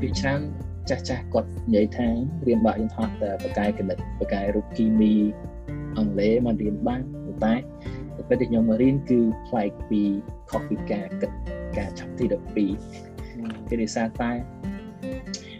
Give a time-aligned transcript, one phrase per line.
[0.00, 0.40] ពីច្រើន
[0.88, 2.08] ចាស់ចាស់គាត់និយាយថា
[2.46, 5.14] រៀនបាក់យន្តហោះតែបកាយគណិតបកាយរូបគីមី
[5.96, 7.00] អង់គ្លេសមករៀនបាន
[7.44, 7.54] តែ
[8.28, 10.02] ពេលដែលខ្ញុំមករៀនគឺផ្លែកពី
[10.50, 11.30] ខុសពីការគិត
[11.78, 12.24] ការចាប់ទី
[12.98, 14.30] 12គេនិយាយតែ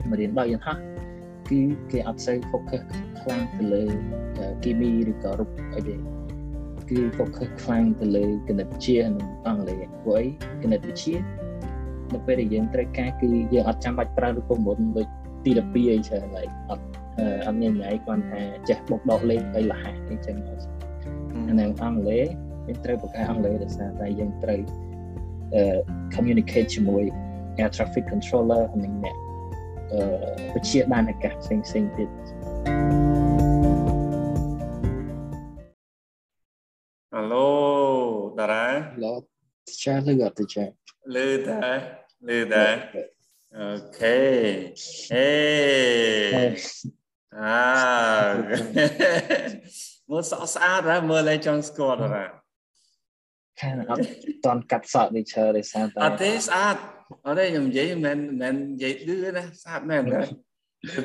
[0.08, 0.76] មករៀនបាក់យន្តហោះ
[1.50, 1.60] គឺ
[1.90, 2.82] គេអត់សូវ focus
[3.20, 3.84] ខ្លាំងទៅលើ
[4.62, 5.96] គីមីឬក៏រូបអីទេ
[6.90, 10.26] គឺ focus ខ្លាំងទៅលើគណិតវិទ្យានិងអង់គ្លេសព្រោះអី
[10.62, 11.39] គណិតវិទ្យា
[12.14, 15.06] នៅពេលដែលយើងត្រូវការគឺយើងអត់ចាំបាច់ប្រើរូបមន្តដូច
[15.44, 16.84] ទី12អីច្រើនឡើយអត់
[17.46, 20.36] អត់ញញ៉ៃគាត់ថាចេះបុកដកលេខអីលះអីចឹង
[21.48, 22.26] អានឹងអង់គ្លេស
[22.66, 24.60] យើងត្រូវបង្កើតអង់គ្លេសដោយសារតែយើងត្រូវ
[26.14, 27.04] communicate ជាមួយ
[27.60, 29.16] air traffic controller និងអ្នក
[29.92, 30.00] អឺ
[30.54, 32.10] វិជាបានអាកាសផ្សេងផ្សេងទៀត
[37.14, 37.48] Hello
[38.38, 39.12] តារា Hello
[39.82, 40.64] ចាលឺអត់ចា
[41.14, 42.66] លឺតា លឺតា
[43.56, 44.18] អូខេ
[45.10, 45.30] ហេ
[47.38, 47.66] អា
[50.10, 52.26] មើលសក់ស្អាតហ៎មើលឲ្យចង់ស្គាល់តារា
[53.60, 54.00] ខាងអត់
[54.46, 56.76] តន់កាត់សក់នេះឈើដោយសារតែអត់ទេស្អាត
[57.26, 60.20] អត់ទេខ្ញុំនិយាយមិនមិននិយាយឌឺណាស្អាតមែនទេ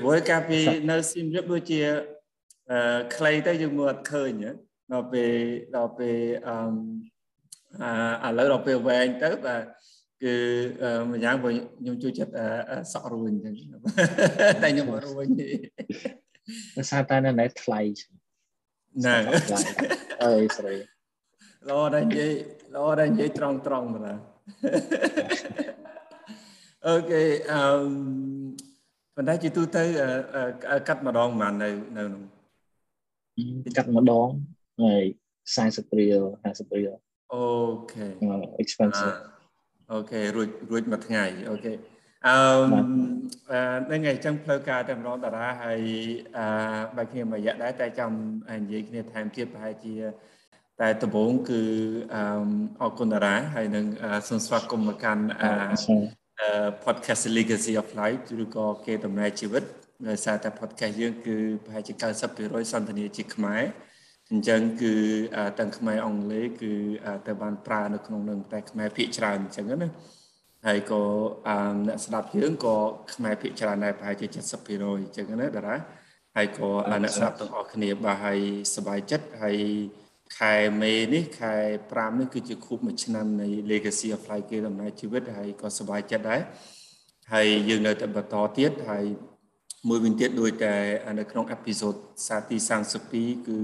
[0.01, 1.79] ព្រោះកាលពីនៅស៊ីមរៀបដូចជា
[2.71, 4.31] អឺខ្លីទៅយើងមើលអត់ឃើញ
[4.93, 5.31] ដល់ពេល
[5.75, 6.17] ដល់ពេល
[6.47, 6.57] អឺ
[8.23, 9.63] អាឥឡូវដល់ពេលវែងទៅបាទ
[10.25, 10.35] គឺ
[11.11, 12.33] ម្យ៉ាងព្រោះខ្ញុំជួយចិត្ត
[12.93, 13.53] សក់រួញអញ្ចឹង
[14.63, 15.49] តែខ្ញុំអត់រួញទេ
[16.77, 19.23] ដោយសារតែនៅណែថ្លៃហ្នឹង
[20.25, 20.73] អើយស្រី
[21.69, 22.31] ល្អដែរនិយាយ
[22.75, 24.17] ល្អដែរនិយាយត្រង់ត្រង់មើល
[26.87, 27.61] អូខេអឺ
[29.15, 29.83] ប៉ុន្តែជាទូទៅ
[30.87, 32.23] កាត់ម្ដងប៉ុន្មាននៅនៅនោះ
[33.77, 34.27] កាត់ម្ដង
[34.83, 35.03] ហើយ
[35.55, 36.91] 40រៀល50រៀល
[37.33, 37.41] អូ
[37.91, 38.05] ខេ
[38.63, 39.15] expensive
[39.93, 41.73] អូខេរួចរួចមួយថ្ងៃ okay
[42.27, 42.37] អឺ
[43.91, 45.81] នឹងឯងចឹងផ្លូវការតែម្ដងតារាហើយ
[46.37, 46.45] អឺ
[46.95, 48.11] បែបគ្នាមួយរយៈដែរតែចាំ
[48.61, 49.95] និយាយគ្នាថែមទៀតប្រហែលជា
[50.81, 51.61] តែដំបូងគឺ
[52.13, 52.21] អឺ
[52.81, 53.85] អរគុណតារាហើយនឹង
[54.27, 55.51] សូមស្វាគមន៍មកកាន់អឺ
[56.85, 59.63] podcast Legacy of Life ឬក៏គេដំណើរជីវិត
[60.09, 61.93] ដោយសារតែ podcast យើងគឺប្រហែលជា
[62.33, 63.61] 90%សន្ទនាជាខ្មែរ
[64.31, 64.93] អញ្ចឹងគឺ
[65.59, 66.73] ទាំងខ្មែរអង់គ្លេសគឺ
[67.27, 69.89] ទៅបានប្រើនៅក្នុងនឹងតែខ្មែរភាគច្រើនអញ្ចឹងណា
[70.67, 71.01] ហើយក៏
[71.87, 72.75] អ្នកស្ដាប់យើងក៏
[73.13, 75.75] ខ្មែរភាគច្រើនដែរប្រហែលជា70%អញ្ចឹងណាតារា
[76.35, 76.69] ហើយក៏
[77.03, 78.39] អ្នកស្ដាប់ទាំងអស់គ្នាបាទហើយ
[78.75, 79.57] សប្បាយចិត្តហើយ
[80.39, 81.55] ខែមេនេះខែ
[81.87, 86.41] 5នេះគឺជាខួប1ឆ្នាំនៃ Legacy of Fly គេដំណើរជីវិតហើយក៏សប្បាយចិត្តដែរ
[87.33, 89.05] ហើយយើងនៅតែបន្តទៀតហើយ
[89.89, 90.75] មួយវិញទៀតដូចតែ
[91.19, 91.95] នៅក្នុងអេពីសូត
[92.27, 92.57] សាទី
[93.03, 93.59] 32គឺ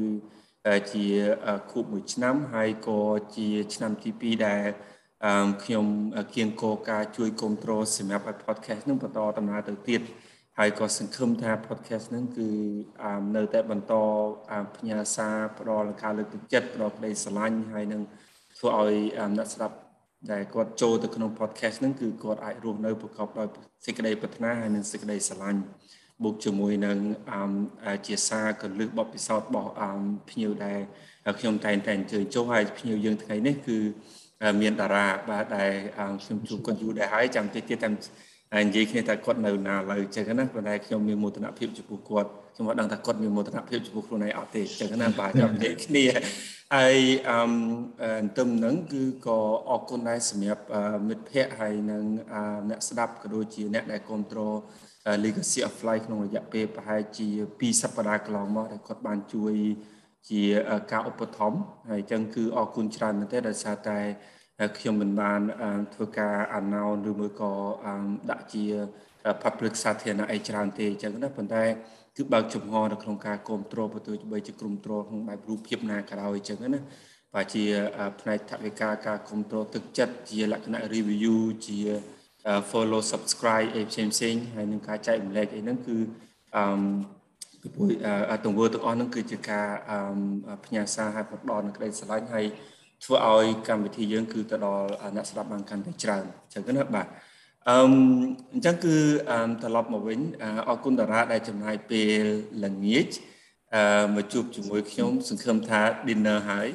[0.94, 1.06] ជា
[1.72, 3.00] ខួប1ឆ្នាំហើយក៏
[3.38, 4.66] ជាឆ្នាំទី2ដែល
[5.64, 5.86] ខ្ញុំ
[6.36, 10.02] គៀងគោការជួយគ្រប់គ្រងសម្រាប់ឲ្យ podcast នឹងបន្តដំណើរទៅទៀត
[10.60, 12.50] ហើយក៏សង្ឃឹមថា podcast ហ្នឹងគឺ
[13.36, 13.94] នៅតែបន្ត
[14.76, 18.02] ផ្ញើសារផ្ដល់ការលើកទឹកចិត្តផ្ដល់ក្តីស្រឡាញ់ហើយនឹង
[18.58, 18.96] ធ្វើឲ្យ
[19.38, 19.76] អ្នកស្ដាប់
[20.32, 23.48] ដែលគាត់ចូលទៅក្នុង podcast ហ្នឹងគឺគាត់អាចរស់នៅប្រកបដោយ
[23.86, 25.62] សេចក្តីប្រាថ្នាហើយនិងសេចក្តីស្រឡាញ់
[26.24, 26.98] បូកជាមួយនឹង
[28.08, 29.72] ជាសារកលឹះបបពិសោធន៍របស់
[30.30, 30.80] ភ្ញៀវដែល
[31.40, 33.78] ខ្ញុំតែងតែអញ្ជើញចុះហើយភ្ញៀវយើងថ្ងៃនេះគឺ
[34.62, 35.72] មានតារាបាទដែល
[36.24, 37.94] ខ្ញុំជួបគាត់យូរដែរហើយចាំតិចទៀតតាម
[38.54, 46.06] ហើយនិយាយគ្នាថាគាត់នៅណាឡើយចឹងណាប៉ុន្តែខ្ញុំមានមោទនភាពចំពោះគាត់ខ្ញុំអត់ដឹងថាគាត់មានមោទនភាពចំពោះខ្លួនឯងអត់ទេចឹងណាបាទចាំនិយាយគ្នា
[46.76, 46.98] ហើយ
[47.30, 49.40] អឺទន្ទឹមនឹងគឺក៏
[49.70, 50.64] អរគុណដែរសម្រាប់
[51.08, 52.04] មិត្តភ័ក្តិហើយនិង
[52.70, 54.56] អ្នកស្ដាប់ក៏ដូចជាអ្នកដែលគ្រប់គ្រង
[55.24, 57.28] Legacy of Flight ក្នុងរយៈពេលប្រហែលជា
[57.60, 59.54] 2សប្តាហ៍កន្លងមកដែលគាត់បានជួយ
[60.30, 60.44] ជា
[60.92, 64.00] ការឧបត្ថម្ភហើយអញ្ចឹងគឺអរគុណច្រើនមែនទែនដោយសារតែ
[64.78, 65.42] ខ្ញុំមិនបាន
[65.94, 67.52] ធ្វើការ announce ឬមួយក៏
[68.32, 68.66] ដាក់ជា
[69.44, 71.64] public សាធារណៈអីច្រើនទេអញ្ចឹងណាប៉ុន្តែ
[72.18, 76.80] គឺបើកចំហនៅក្នុងការគ្រប់គ្រងបើទោះបីជាក្រុមទ្រក្នុងបែបរូបភាពណាក៏ដោយអញ្ចឹងណា
[77.34, 77.64] បាទជា
[78.20, 81.80] ផ្នែកថវិកាការគ្រប់គ្រងទឹកចិត្តជាលក្ខណៈ review ជា
[82.72, 85.98] follow subscribe អីផ្សេងផ្សេងហើយនឹងការចែកម្លែកអីហ្នឹងគឺ
[86.56, 86.64] អឺ
[87.62, 87.88] ពីព្រោះ
[88.46, 89.68] ទង្វើទាំងអស់ហ្នឹងគឺជាការ
[90.66, 92.46] ផ្ញើសារឲ្យផ្ដល់នូវក្តីស្រឡាញ់ហើយ
[93.04, 97.08] ធ្វើឲ្យកម្មវិធីយើង គឺទៅដល់អ្នកស្ដាប់បានកាន់តែច្រើនអញ្ចឹងណាបាទ
[97.70, 97.78] អឺ
[98.54, 98.96] អញ្ចឹងគឺ
[99.62, 100.20] ត្រឡប់មកវិញ
[100.70, 102.24] អរគុណតារាដែលចំណាយពេល
[102.66, 103.08] ល្ងាច
[103.76, 106.68] អឺមកជួបជាមួយខ្ញុំសង្ឃឹមថា dinner ហើយ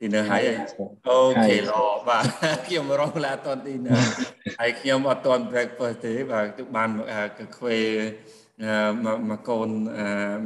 [0.00, 0.42] dinner ហើយ
[1.08, 2.24] អូខេល្អបាទ
[2.66, 4.00] ខ្ញុំរងឡាអត់ត dinner
[4.60, 6.90] ហើយខ្ញុំអត់ត breakfast ទេបាទគឺបាន
[7.38, 7.78] កាខ្វេ
[9.30, 9.68] មកកូន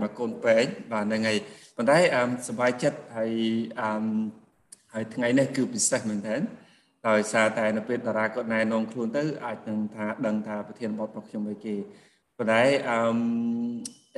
[0.03, 1.39] មកកូនពេកបាទហ្នឹងហើយ
[1.77, 1.99] ប៉ុន្តែ
[2.49, 3.33] សប្បាយចិត្តហើយ
[3.81, 4.05] អឺ
[4.95, 6.41] ហើយថ្ងៃនេះគឺពិសេសមែនទែន
[7.09, 11.77] ដោយសារតែនៅពេលតារាគាត់ណែនាំខ្លួនទៅអាចនឹងថាដឹងថាប្រធានបទរបស់ខ្ញុំអីគេ
[12.39, 12.99] ប៉ុន្តែអឺ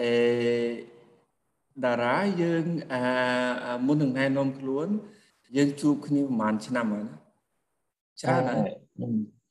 [0.01, 0.13] អេ
[1.85, 3.03] តារាយើងអា
[3.87, 4.89] មុននឹងណែនាំខ្លួន
[5.57, 7.17] យើងជួបគ្នាប្រហែលឆ្នាំហើយណា
[8.21, 8.73] ច្រើនហើយ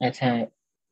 [0.02, 0.32] អាចថា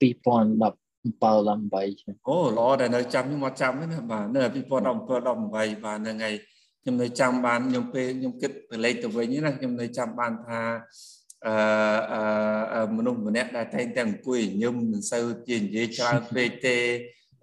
[0.01, 6.35] 2010 2018អូល្អតែនៅចាំខ្ញុំមកចាំណាបាទនៅ2017 18បាទហ្នឹងហើយ
[6.81, 10.61] ខ្ញុំនៅចាំបានខ្ញុំពេលខ្ញុំគិតទៅលេខទៅវិញណាខ្ញុំនៅចាំបានថា
[12.73, 16.77] អឺមនុស្សម្នាក់ដែលតែងតែអង្គុយញឹមមិនសូវជានិយាយច្រើនពេកទេ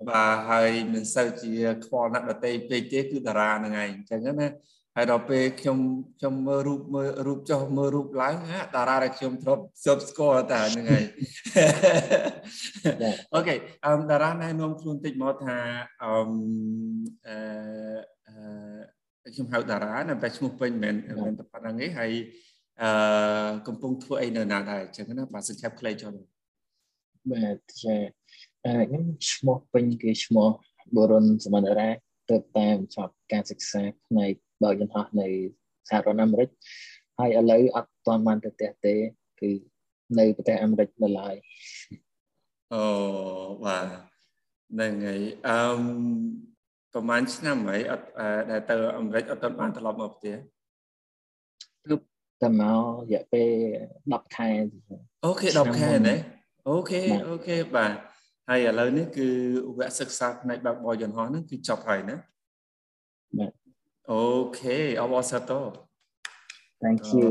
[0.08, 1.52] បាទហើយមិនសូវជា
[1.84, 4.48] ខ្វល់អ្នកដតីពេកទេគឺតារាហ្នឹងឯងអញ្ចឹងណា
[4.96, 5.78] ហើយដល់ពេលខ្ញុំ
[6.18, 8.34] ខ្ញុំមើលរូបមើលរូបចុះមើលរូបឡើង
[8.74, 11.04] តារាដែលខ្ញុំធ្លាប់ស៊ើបស្គាល់តែហ្នឹងហើយ
[13.34, 13.54] អូខេ
[13.84, 15.58] អឺតារាណែនាំខ្លួនតិចមកថា
[16.02, 16.10] អឺ
[17.28, 20.94] អឺខ្ញុំហៅតារាណាតែឈ្មោះពេញមិន
[21.24, 22.12] មែនតែប៉ុណ្្នឹងទេហើយ
[22.82, 22.90] អឺ
[23.66, 26.10] កំពុងធ្វើអីនៅណាដែរអញ្ចឹងណាបាទសង្ខេបខ្លីចុះ
[27.30, 27.96] បាទចា
[28.88, 30.48] ខ្ញុំឈ្មោះពេញគឺឈ្មោះ
[30.96, 31.88] បរុនសមណ្ឌរា
[32.30, 35.28] ទៅតាមចប់ការសិក្សាផ្នែក បើកយន្តហោះនៅ
[35.88, 36.48] សហរដ្ឋអាមេរិក
[37.18, 38.94] ហើយឥឡូវអត់ទាន់បានទៅផ្ទះទេ
[39.40, 39.50] គឺ
[40.18, 41.34] នៅប្រទេសអាមេរិកនៅឡើយ
[42.72, 42.84] អូ
[43.64, 43.86] បាទ
[44.72, 45.60] ហ្នឹងហើយអឺ
[46.92, 48.06] ប្រហែលឆ្នាំហើយអត់
[48.50, 50.36] ដែលទៅអាមេរិកអត់ទាន់បានត្រឡប់មកផ្ទះ
[51.86, 51.94] គឺ
[52.42, 53.50] តែមករយៈពេល
[53.94, 54.50] 10ខែ
[55.24, 56.16] okay 10ខែណា
[56.68, 57.92] okay okay បាទ
[58.48, 59.28] ហើយឥឡូវនេះគឺ
[59.78, 62.22] វគ្គសិក្សាផ្នែកបើកបរយន្តហោះហ្នឹងគឺចប់ហើយណាបាទ
[64.10, 65.66] okay អបអរសាទរ
[66.82, 67.24] Thank you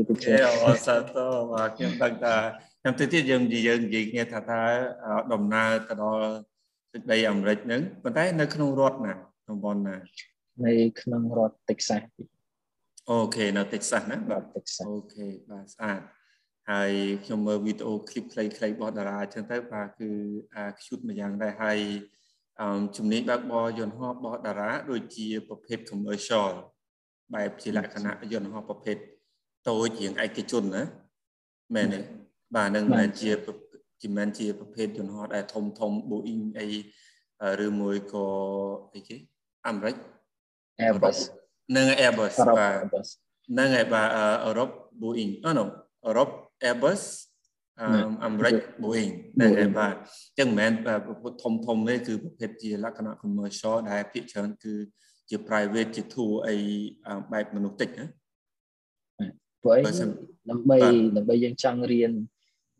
[0.48, 2.36] អបអសាទរបាទខ្ញុំដឹងថា
[2.80, 4.62] ខ្ញុំទៅទៀតយើងយើងនិយាយគ្នាថាតើ
[5.32, 6.24] ដំណើរទៅដល់
[6.92, 9.14] ទឹកដីអាមេរិកហ្នឹងប៉ុន្តែនៅក្នុងរដ្ឋណា
[9.48, 9.96] តំបន់ណា
[10.66, 12.02] នៅក្នុងរដ្ឋ Texas
[13.10, 16.00] okay នៅ Texas ណាបាទ Texas អូខេបាទស្អាត
[16.70, 16.92] ហើយ
[17.24, 20.10] ខ្ញុំមើលវីដេអូឃ្លីបខ្លីៗរបស់តារាអញ្ចឹងទៅបាទគឺ
[20.54, 21.78] អាខ្ជូតមួយយ៉ាងដែរហើយ
[22.96, 26.50] ជំនាញបើកបរយន្តហោះរបស់តារាដូចជាប្រភេទ commercial
[27.34, 28.96] បែបជាលក្ខណៈយន្តហោះប្រភេទ
[29.68, 30.82] តូចជាងឯកជនណា
[31.74, 32.00] មែនទេ
[32.54, 33.30] បាទនឹងមិនជា
[34.00, 36.66] ជាមិនជាប្រភេទយន្តហោះដែលធំធំ Boeing អី
[37.66, 38.26] ឬមួយក៏
[38.94, 39.16] អីគេ
[39.66, 39.96] អាមេរិក
[40.86, 41.18] Airbus
[41.76, 42.74] នឹង Airbus បាទ
[43.58, 44.08] នឹងហើយបាទ
[44.44, 44.70] អឺរ៉ុប
[45.02, 45.64] Boeing អូ no
[46.06, 46.28] អឺរ៉ុប
[46.68, 47.02] Airbus
[48.24, 54.74] អាមេរិក Boeing ហ្នឹងហើយបាទអញ្ចឹងមិនមែនប្រភពធំធំទេគឺប្រភេទជាលក្ខណៈ commercial ដែលភាគច្រើនគឺ
[55.28, 56.56] ជា private ជា tour អី
[57.32, 58.06] បែបមនុស្សតិចណា
[59.62, 59.82] ព្រោះអី
[60.50, 60.78] ដើម្បី
[61.16, 62.12] ដើម្បីយើងចង់រៀន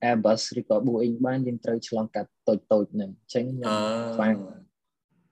[0.09, 3.73] Airbus ឬក៏ Boeing បានយើងត្រូវឆ្លងកាត់តូចតូចហ្នឹងអញ្ចឹងខ្ញុំ
[4.17, 4.37] ខ្លាំង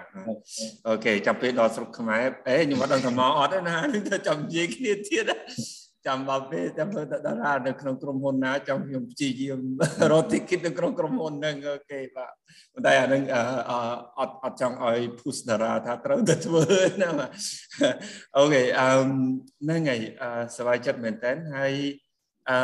[0.88, 5.24] okay ចាំពេលដល់ស្រុកខ្មែរអេខ្ញុំអត់ដឹងថាមកអត់ទេណានឹងទៅចាំនិយាយគ្នាទៀត
[6.06, 9.60] ចាំបើពេលចាំទៅតារានៅក្នុងក្រុមហ៊ុនណាចាំខ្ញុំព្យាយាម
[10.12, 12.32] រកទីគិតនៅក្នុងក្រុមហ៊ុនហ្នឹងអូខេបាទ
[12.72, 13.22] ប៉ុន្តែអានឹង
[14.18, 16.64] អត់អត់ចង់ឲ្យភុសតារាថាត្រូវតែធ្វើ
[17.02, 17.30] ណាបាទ
[18.38, 18.90] អូខេអឺ
[19.62, 20.00] ហ្នឹងហើយ
[20.56, 21.74] សប្បាយចិត្តមែនតើហើយ
[22.50, 22.58] អឺ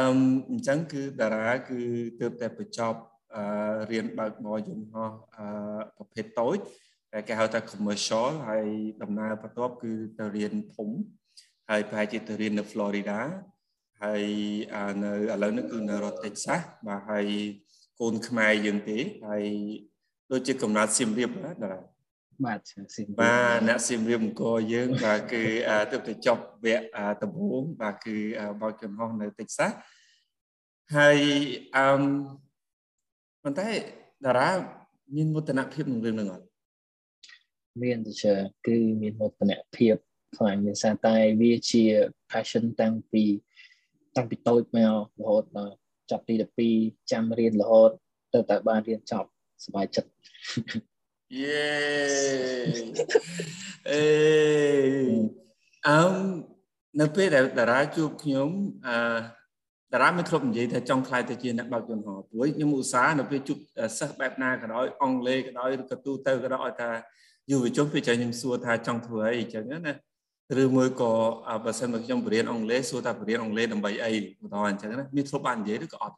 [0.50, 1.80] អញ្ចឹងគឺតារាគឺ
[2.20, 3.00] ទើបតែបញ្ចប់
[3.90, 5.10] រៀនបើកបរយន្តហោះ
[5.96, 6.58] ប្រភេទតូច
[7.12, 8.66] តែគេហៅថា commercial ហើយ
[9.02, 10.90] ដំណើរបន្ទាប់គឺទៅរៀនធំ
[11.70, 13.18] ហើយប្រហែលជាទៅរៀននៅ Florida
[14.02, 14.24] ហើយ
[15.02, 17.26] នៅឥឡូវនេះគឺនៅរដ្ឋ Texas បាទហើយ
[18.00, 19.44] កូនខ្មែរយើងទេហើយ
[20.32, 21.74] ដូចជាកំណត់សៀមរាបណាតា
[22.44, 22.60] បាទ
[22.96, 25.42] សៀមរាបបាទអ្នកសៀមរាបអង្គរយើងបាទគឺ
[25.92, 28.16] ទើបតែចប់វគ្គដំបូងបាទគឺ
[28.60, 29.72] បោកចំហនៅ Texas
[30.96, 31.18] ហើយ
[31.76, 31.86] អឺ
[33.42, 33.68] ប៉ុន្តែ
[34.24, 34.50] តារា
[35.16, 36.46] មានមោទនភាពនឹងរឿងហ្នឹងអត់
[37.82, 38.12] មានទេ
[38.66, 39.96] គឺមានមោទនភាព
[40.36, 41.82] ខ្លាំងដោយសារតែវាជា
[42.30, 43.24] passion តាំងពី
[44.16, 45.74] តាំងពីតូចមករហូតដល់
[46.10, 46.34] ចាប់ទី
[46.72, 47.90] 12ចាំរៀនរហូត
[48.34, 49.28] ទៅតែបានរៀនចប់
[49.64, 50.10] សប្បាយចិត្ត
[51.40, 51.70] យេ
[53.90, 54.04] អេ
[55.88, 56.12] អឹម
[57.00, 58.48] នៅពេលដែលតារាជួបខ្ញុំ
[58.88, 58.96] អឺ
[59.92, 63.58] តារាមិនធ្លាប់និយាយថាចង់ខ្លាយទៅជាអ្នកបើកយន្តហោះព្រោះខ្ញុំឧស្សាហ៍នៅពេលជួប
[63.98, 66.90] សិស្សបែបណាក៏ដោយអង់គ្លេសក៏ដោយឬក៏ទូទៅក៏ដោយឲ្យថា
[67.50, 69.92] យុវជនពេលចាំខ្ញុំសួរថាចង់ធ្វើអីអញ្ចឹងណា
[70.62, 71.12] ឬមួយក៏
[71.64, 76.16] បើសិនមកខ្ញុំបរៀនអង់គ្លេសសួរថាបរៀនអង់គ្លេសដើម្បីអីបន្តអញ្ចឹងណាមានធ្លាប់បាននិយាយឬក៏អត់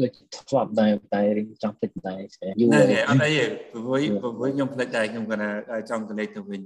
[0.00, 0.10] ដូច
[0.48, 2.20] ធ្លាប់ដែរតែរៀងចង់ភ្លេចដែរ
[2.60, 4.02] យូរហ្នឹងអត់អីទេព្រោះ
[4.38, 5.40] ព្រោះខ្ញុំភ្លេចដែរខ្ញុំគាត់
[5.70, 6.60] ថាចង់កណេកទៅវិញ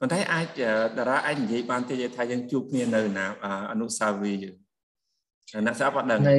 [0.00, 0.60] ប៉ុន្តែអាច
[0.98, 3.26] តារាអាចនិយាយបានតិចថាយើងជួបគ្នានៅណា
[3.70, 4.56] អនុសាវរីយ៍យើង
[5.66, 6.36] អ្នកស្អាប់អត់ដឹងនៅ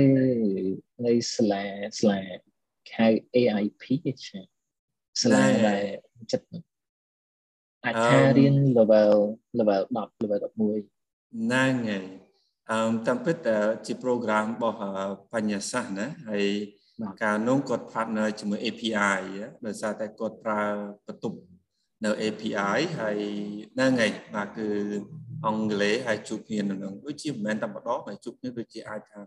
[1.05, 1.63] នៅស្លា
[1.99, 2.19] ស្លា
[2.95, 3.83] ហៅ AIP
[4.25, 4.39] ចា
[5.21, 5.83] ស្លាដែល
[6.31, 6.66] ចិត្ត
[7.87, 9.13] អាចថារៀន level
[9.59, 12.05] level 10 level 11ហ្នឹងហើយ
[12.71, 13.37] អឺតាមពិត
[13.85, 14.77] ជា program របស់
[15.33, 16.45] បញ្ញាសាស្ត្រណាហើយ
[17.23, 19.19] កាលនោះគាត់ partner ជាមួយ API
[19.65, 20.61] ដោយសារតែគាត់ប្រើ
[21.07, 21.37] បន្ទប់
[22.05, 23.17] នៅ API ហើយ
[23.73, 24.67] ហ្នឹងហើយបាទគឺ
[25.45, 29.19] អង់គ្លេសហើយជួបគ្នានៅនឹងដូចជាមិនមែនតែម្ដងហើយជួបគ្នាដូចជាអាចថា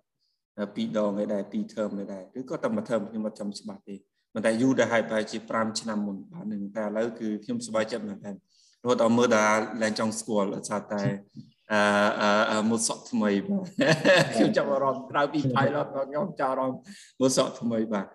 [0.75, 3.95] ពីរដងឯដែរពីរ term ឯដែរឬក៏តែមួយ term ខ្ញុំអត់ចាំច្បាស់ទេ
[4.33, 8.33] ប៉ុន្តែយូរទៅហើយប្រហែលជា5ឆ្នាំមុនបាទនឹងតែឥឡូវគឺខ្ញុំសប្បាយចិត្តមែនតើ
[8.83, 11.03] រហូតដល់មើលដល់ឡើងចង់ស្គាល់ថាតែ
[11.73, 11.81] អឺ
[12.51, 13.67] អឺមួយសក់ថ្មីបាទ
[14.35, 16.79] ខ្ញុំចាប់អារម្មណ៍ក្រៅពី pilot ខ្ញុំចាប់អារម្មណ៍
[17.21, 18.07] មួយសក់ថ្មីបាទ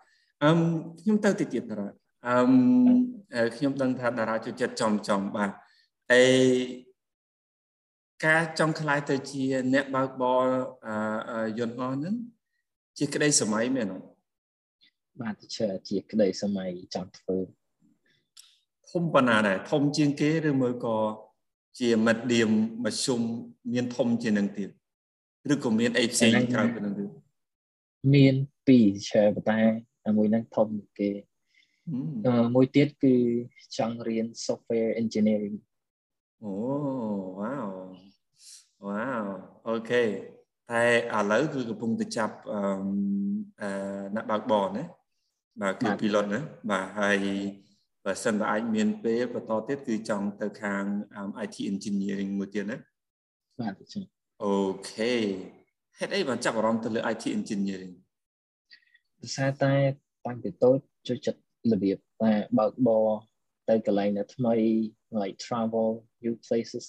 [0.43, 0.60] អឹម
[1.01, 1.89] ខ្ញុំទៅតិចទៀតតារា
[2.29, 2.51] អឹម
[3.55, 5.50] ខ្ញុំដឹងថាតារាជួយចិត្តចំចំបាទ
[6.12, 6.24] អេ
[8.25, 9.43] ការចង់ខ្លាយទៅជា
[9.74, 10.45] អ្នកបើកបរ
[11.60, 12.15] យន្តហោះហ្នឹង
[12.98, 14.07] ជាក្តីសម័យមែនអត់
[15.22, 17.38] បាទជាជាក្តីសម័យចង់ធ្វើ
[18.91, 20.97] ធំប៉ុណ្ណាដែរធំជាងគេឬមួយក៏
[21.79, 22.49] ជាមិត្តឌៀម
[22.85, 23.19] មជ្ឈុំ
[23.73, 24.69] មានធំជាងនឹងទៀត
[25.53, 27.09] ឬក៏មានអីផ្សេងក្រៅពីនឹងទៀត
[28.15, 28.35] មាន
[28.67, 29.59] ពីរឆែប៉ុន្តែ
[30.17, 30.67] មួយហ្នឹងធំ
[30.99, 31.09] គេ
[32.55, 33.15] មួយទៀតគឺ
[33.77, 35.57] ចង់រៀន software engineering
[36.43, 36.53] អូ
[37.39, 37.67] វ៉ាវ
[38.87, 39.23] វ៉ាវ
[39.67, 40.03] អូខេ
[40.71, 40.83] តែ
[41.17, 43.69] ឥឡូវគឺកំពុងតែចាប់អឺ
[44.15, 44.83] អ្នកបើកបរណា
[45.61, 46.39] បាទគឺ pilot ណា
[46.71, 47.17] បាទហើយ
[48.05, 50.83] បើសិនបើអាចមានពេលបន្តទៀតគឺចង់ទៅខាង
[51.45, 52.77] IT engineering មួយទៀតណា
[53.59, 53.74] បាទ
[54.43, 54.53] អូ
[54.91, 55.13] ខេ
[55.97, 57.93] ហេតុអីបានចាប់អារម្មណ៍ទៅលើ IT engineering
[59.19, 59.74] ភាសាតែ
[60.25, 61.39] តាំងពីតូចចូលចិត្ត
[61.74, 63.07] របៀបតែបើកបរ
[63.69, 64.55] ទៅកន្លែងនៅថ្មី
[65.21, 65.89] like travel
[66.24, 66.85] new places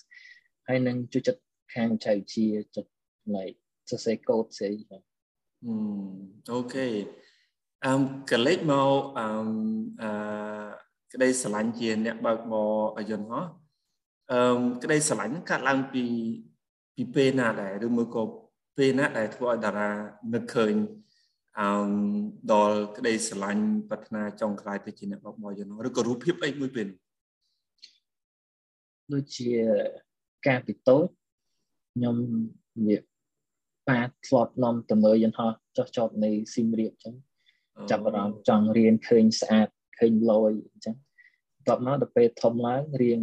[0.66, 1.42] ហើយនឹងជួយចិត្ត
[1.75, 2.46] ខាងចៅជា
[2.76, 2.90] ចិត្ត
[3.37, 3.56] like
[3.90, 4.73] សរសេរកូដស្អី
[6.52, 6.87] អូខេ
[7.87, 9.49] អឹមកលេចមកអឹម
[10.02, 10.86] អឺ
[11.16, 12.54] ក្តីស្រឡាញ់ជាអ្នកបើកប
[12.99, 13.44] រយន្តហោះ
[14.32, 14.40] អឺ
[14.82, 16.04] ក្តីស្រឡាញ់កាត់ឡើងពី
[16.96, 18.23] ពីពេលណាដែរឬមួយក៏
[18.76, 19.90] ពេលណាដែលធ្វើឲ្យតារា
[20.35, 20.75] នឹកឃើញ
[21.58, 21.68] អឺ
[22.52, 26.87] ដល់ក្តីស្រឡាញ់ប្រាថ្នាចង់ខ្លាយទៅជាអ្នកបើកបរយន្តហោះឬក៏រូបភាពអីមួយពេល
[29.12, 29.50] ដូចជា
[30.46, 31.06] ការពីតូច
[31.94, 32.16] ខ្ញុំ
[32.87, 32.99] វា
[33.88, 37.14] ប៉ាធ្លាប់នាំទៅមើលយន្តហោះចុះចប់នៅស៊ីមរៀបអញ្ចឹង
[37.90, 39.68] ចាប់អារម្មណ៍ចង់រៀនឃើញស្អាត
[39.99, 40.96] ឃើញលយអញ្ចឹង
[41.68, 43.20] បន្ទាប់មកដល់ពេលធំឡើងរៀន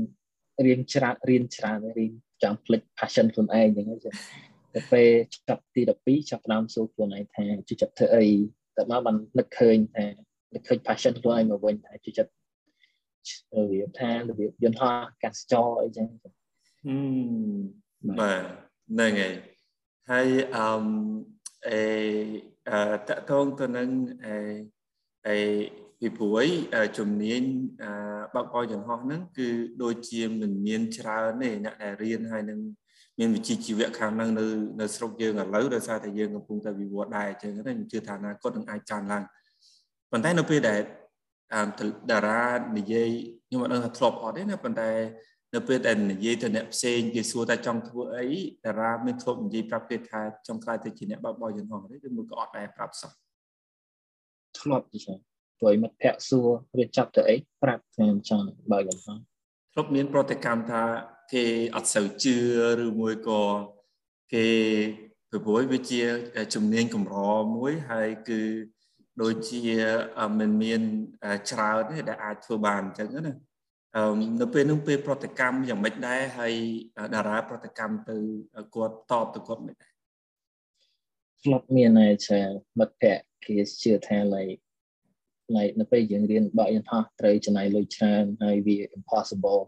[0.65, 2.11] រៀនច្រើនរៀនច្រើនរៀន
[2.43, 4.15] ចង់ផ្លិច passion ខ្លួនឯងអញ្ចឹង
[4.75, 5.09] ទៅពេល
[5.49, 8.25] ចាប់ទី12ចាប់ដើមសួរខ្លួនឯងថាជួយចិត្តធ្វើអី
[8.77, 10.05] តែមកបាននឹកឃើញថា
[10.53, 12.31] នឹកឃើញ passion ខ្លួនឯងមកវិញថាជួយចិត្ត
[13.55, 16.07] របៀបថារបៀបយន្តហោះកាសចរអីចឹង
[18.19, 18.43] បាទ
[18.91, 19.33] ហ្នឹងហើយ
[20.09, 20.67] ហើយអឺ
[21.67, 21.81] អេ
[23.07, 23.89] តកតងទៅនឹង
[24.25, 24.35] អេ
[25.27, 25.37] អេ
[26.03, 26.45] ពីព្រួយ
[26.97, 27.41] ជំនាញ
[28.35, 29.47] បើកបរយន្តហោះហ្នឹងគឺ
[29.83, 32.59] ដូចជាមិនមានច្រើនទេអ្នកដែលរៀនហើយនឹង
[33.19, 34.45] មានវិជ្ជាជីវៈខាងហ្នឹងនៅ
[34.81, 39.23] នៅស្រុកយើងឥឡូវដោយសារតែយើងកំពុងតែវិវត្តដែរអញ្ចឹងខ្ញុំជឿថាអនាគតនឹងអាចកើនឡើង
[40.11, 40.79] ប៉ុន្តែនៅពេលដែល
[42.11, 42.43] តារា
[42.77, 43.09] និយាយ
[43.47, 44.91] ខ្ញុំមិនដឹងថាធ្លាប់អត់ទេណាប៉ុន្តែ
[45.55, 48.27] នៅពេលដែលនិយាយទៅអ្នកផ្សេងគេសួរថាចង់ធ្វើអី
[48.65, 53.11] តារាមានធ្លាប់និយាយប្រាប់គេថាចង់ខ្លាយទៅជាអ្នកបើកបរយន្តហោះទេឬមួយក៏អត់ដែរប្រាប់សោះ
[54.59, 59.17] ធ្លាប់ទេចា ព្រោះមិត្តភ័ក្តិសួររៀបចាប់ទៅអីប្រាប់ថាចង់បើកយន្តហោះ
[59.73, 60.83] ធ្លាប់មានប្រតិកម្មថា
[61.33, 61.45] គេ
[61.75, 62.37] អត់សូវជឿ
[62.83, 63.41] ឬមួយក៏
[64.33, 64.47] គេ
[65.29, 66.01] ព្រោះវាជា
[66.53, 67.15] ជំនាញកម្រ
[67.55, 68.41] មួយហើយគឺ
[69.21, 69.61] ដូចជា
[70.39, 70.81] មិនមាន
[71.49, 73.33] ច្រើនទេដែលអាចធ្វើបានអញ្ចឹងណា
[73.95, 76.53] អឺនៅពេលនោះពេលប្រតិកម្មយ៉ាងម៉េចដែរហើយ
[77.15, 78.17] តារាប្រតិកម្មទៅ
[78.75, 79.91] គាត់តបទៅគាត់មិនដែរ
[81.43, 82.39] ធ្លាប់មានហើយចា
[82.79, 84.59] មិត្តភ័ក្តិគេជឿថា like
[85.57, 89.61] like នៅពេលយើងរៀនបើកយន្តហោះត្រូវចំណាយលុយច្រើនហើយវា impossible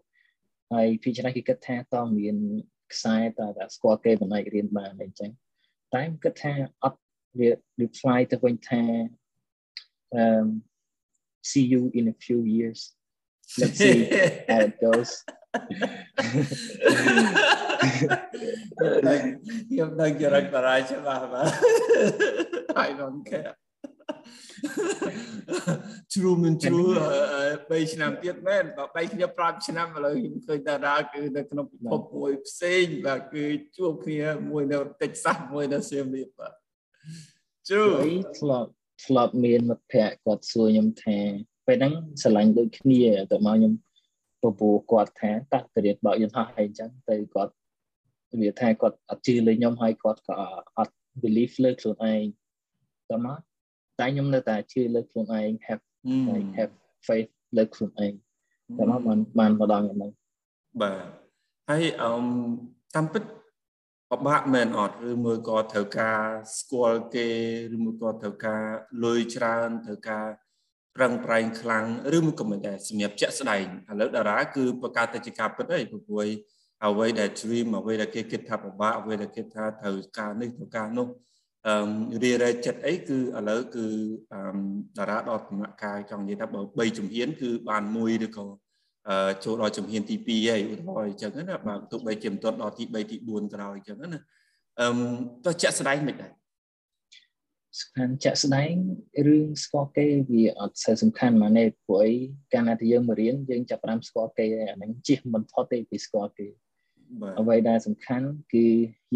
[0.74, 2.36] ហើយពីច្រើនគេគិតថាតើមាន
[2.94, 5.32] ខ្សែតើតែស្គាល់គេបណ្ដៃរៀនបានអីចឹង
[5.94, 7.00] តែគិតថាអត់
[7.40, 7.50] វា
[7.82, 8.84] reply ទៅវិញថា
[10.22, 10.48] um
[11.50, 12.80] see you in a few years
[13.60, 14.00] let's see
[14.50, 15.12] how it goes
[19.70, 21.48] ខ្ញុំដឹងចរិតបារាយច្បាស់បាទ
[22.86, 23.54] I don't care
[26.14, 33.46] ជ្រូមិនជ្រូ3ឆ្នាំទៀតមែនបើ3ឆ្នាំ5ឆ្នាំឥឡូវខ្ញុំឃើញតារាគឺនៅក្នុងពិភពមួយផ្សេងបាទគឺ
[33.78, 36.54] ជួបគ្នាមួយនៅតិចសាសមួយនៅសៀមរាបបាទ
[37.70, 37.86] ជ្រូ
[38.40, 38.70] ធ្លាប់
[39.06, 41.18] ធ្លាប់មានមិត្តភ័ក្តិគាត់សួរខ្ញុំថា
[41.68, 43.74] ពេលហ្នឹងស្រឡាញ់ដូចគ្នាតែមកខ្ញុំ
[44.42, 47.54] ពពពោះគាត់ថាតើទៅរៀនបើកយន្តហោះអីចឹងទៅគាត់
[48.42, 50.34] វាថាគាត់អត់ជឿលើខ្ញុំហើយគាត់ក៏
[50.78, 52.24] អត់ believe លើខ្លួនឯង
[53.12, 53.40] តើមក
[54.00, 55.84] តែខ្ញុំនៅតែជឿលើខ្លួនឯង have
[56.30, 56.74] like have
[57.08, 58.14] faith លើខ្លួនឯង
[58.78, 60.12] តែមកបានបានម្ដងហ្នឹង
[60.82, 61.06] បាទ
[61.70, 62.12] ហើយអឺ
[62.96, 63.24] តាមពិត
[64.10, 66.22] ពិបាកមែនអត់ឬមួយក៏ត្រូវការ
[66.58, 67.30] ស្គាល់គេ
[67.76, 68.64] ឬមួយក៏ត្រូវការ
[69.04, 70.26] លុយច្រើនត្រូវការ
[70.96, 71.86] ប្រឹងប្រែងខ្លាំង
[72.18, 76.28] ឬមួយក៏មិនដែរសម្រាប់ជាក់ស្ដែងឥឡូវតារាគឺប្រកាសទៅជាការពិតអីព្រោះ
[76.86, 81.08] អ្វីដែល dream អ្វីដែលគេគិតថាពិបាកអ្វីដែលគេថាត្រូវការនេះត្រូវការនោះ
[81.68, 83.86] អឺរីរែកចិត្តអីគឺឥឡូវគឺ
[84.34, 84.42] អឺ
[84.98, 88.46] តារាដល់ដំណាក់កាលចង់និយាយថាបើ3ជំហានគឺបានមួយឬក៏
[89.10, 94.20] អឺចូលដល់ជំហានទី2ហើយឧទាហរណ៍អញ្ចឹងណាបើទោះបីជាមិនទាន់ដល់ទី3ទី4ក្រោយអញ្ចឹងណា
[94.80, 94.88] អឺ
[95.46, 96.32] ទៅជាក់ស្ដែងមិនដែរ
[97.82, 98.72] សំខាន់ជាក់ស្ដែង
[99.28, 102.14] រឿងស្គាល់គេវាអត់សូវសំខាន់មកនេះព្រោះអី
[102.54, 106.48] កាលណាតែយើងមករៀនយើងចាប់ផ្ដើមស្គាល់គេអាហ្នឹងជិះមិនផុតទេពីស្គាល់គេ
[107.40, 108.66] អ្វីដែលសំខាន់គឺ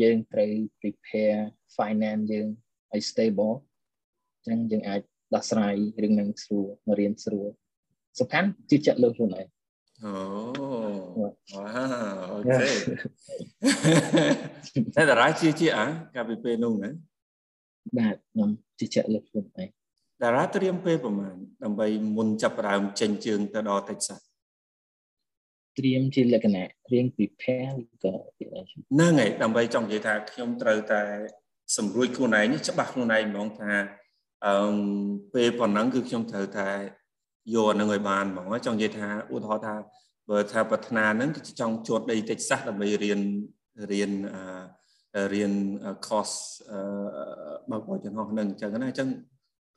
[0.02, 1.42] យើងត្រូវ prepare
[1.78, 2.48] finance យើង
[2.94, 3.56] ឲ្យ stable
[4.48, 5.02] អញ្ចឹងយើងអាច
[5.36, 7.48] ដោះស្រាយរឿងនឹងស្រួលមករៀនស្រួល
[8.20, 9.48] សំខាន់ជឿជាក់លើខ្លួនឯង
[10.04, 10.14] អូ
[11.20, 11.32] វ៉ា
[12.32, 12.70] អូខេ
[14.96, 16.90] តែតារាជាជាអាកាលពីពេលនោះណា
[17.98, 19.70] បាទខ្ញុំជឿជាក់លើខ្លួនឯង
[20.22, 21.88] តារាត្រៀមពេលប្រហែលដើម្បី
[22.18, 24.24] មុនចាប់ផ្ដើមចេញជើងទៅដល់តិចសាស់
[25.80, 27.72] ត្រៀមជាលក្ខណៈរៀង prepare
[28.04, 31.02] ក៏ហ្នឹងហើយដើម្បីចង់និយាយថាខ្ញុំត្រូវតែ
[31.78, 33.72] សម្រួចខ្លួនឯងច្បាស់ខ្លួនឯងហ្មងថា
[34.46, 34.56] អឺ
[35.34, 36.70] ពេលប៉ុណ្ណឹងគឺខ្ញុំត្រូវតែ
[37.54, 39.76] យកអានឹងឲ្យបានហ្មងចង់និយាយថាឧទាហរណ៍ថា
[40.30, 43.20] បើថាប្រាថ្នាហ្នឹងគឺចង់ជួតដីតិចសាសដើម្បីរៀន
[43.92, 44.12] រៀន
[45.34, 45.54] រៀន
[46.08, 46.36] course
[47.70, 49.10] បើកបោចំហហ្នឹងអញ្ចឹងណាអញ្ចឹង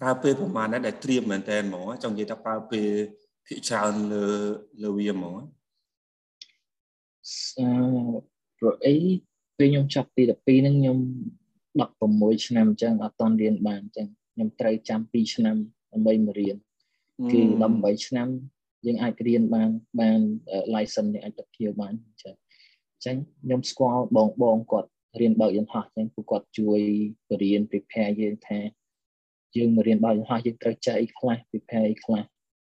[0.01, 2.89] ប្រើពេលប្រហែលដែរដែលត្រៀមមែនតើហ្មងចង់និយាយថាប្រើពេល
[3.47, 4.27] ភាគច្រើនលើ
[4.83, 5.62] លើវាហ្មងអឺ
[8.59, 8.95] ព្រោះអី
[9.59, 10.99] ពេលខ្ញុំចាប់ទី12ហ្នឹងខ្ញុំ
[11.81, 15.57] 16ឆ្នាំអញ្ចឹងអត់តន់រៀនបានអញ្ចឹងខ្ញុំត្រូវចាំ2ឆ្នាំ
[15.93, 16.57] ដើម្បីមករៀន
[17.33, 17.41] គឺ
[17.73, 18.29] 18ឆ្នាំ
[18.87, 19.71] យើងអាចរៀនបាន
[20.01, 20.21] បាន
[20.75, 22.35] license យើងអាចទៅធៀវបានអញ្ចឹង
[22.95, 26.81] អញ្ចឹងខ្ញុំស្គាល់បងបងគាត់រៀនបើកយន្តហោះអញ្ចឹងពួកគាត់ជួយ
[27.29, 28.59] បរៀន prepare យើងថា
[29.57, 32.23] យើងមករៀនបើកយន្តហោះយើងត្រូវចេះអីខ្លះ prepare អីខ្លះ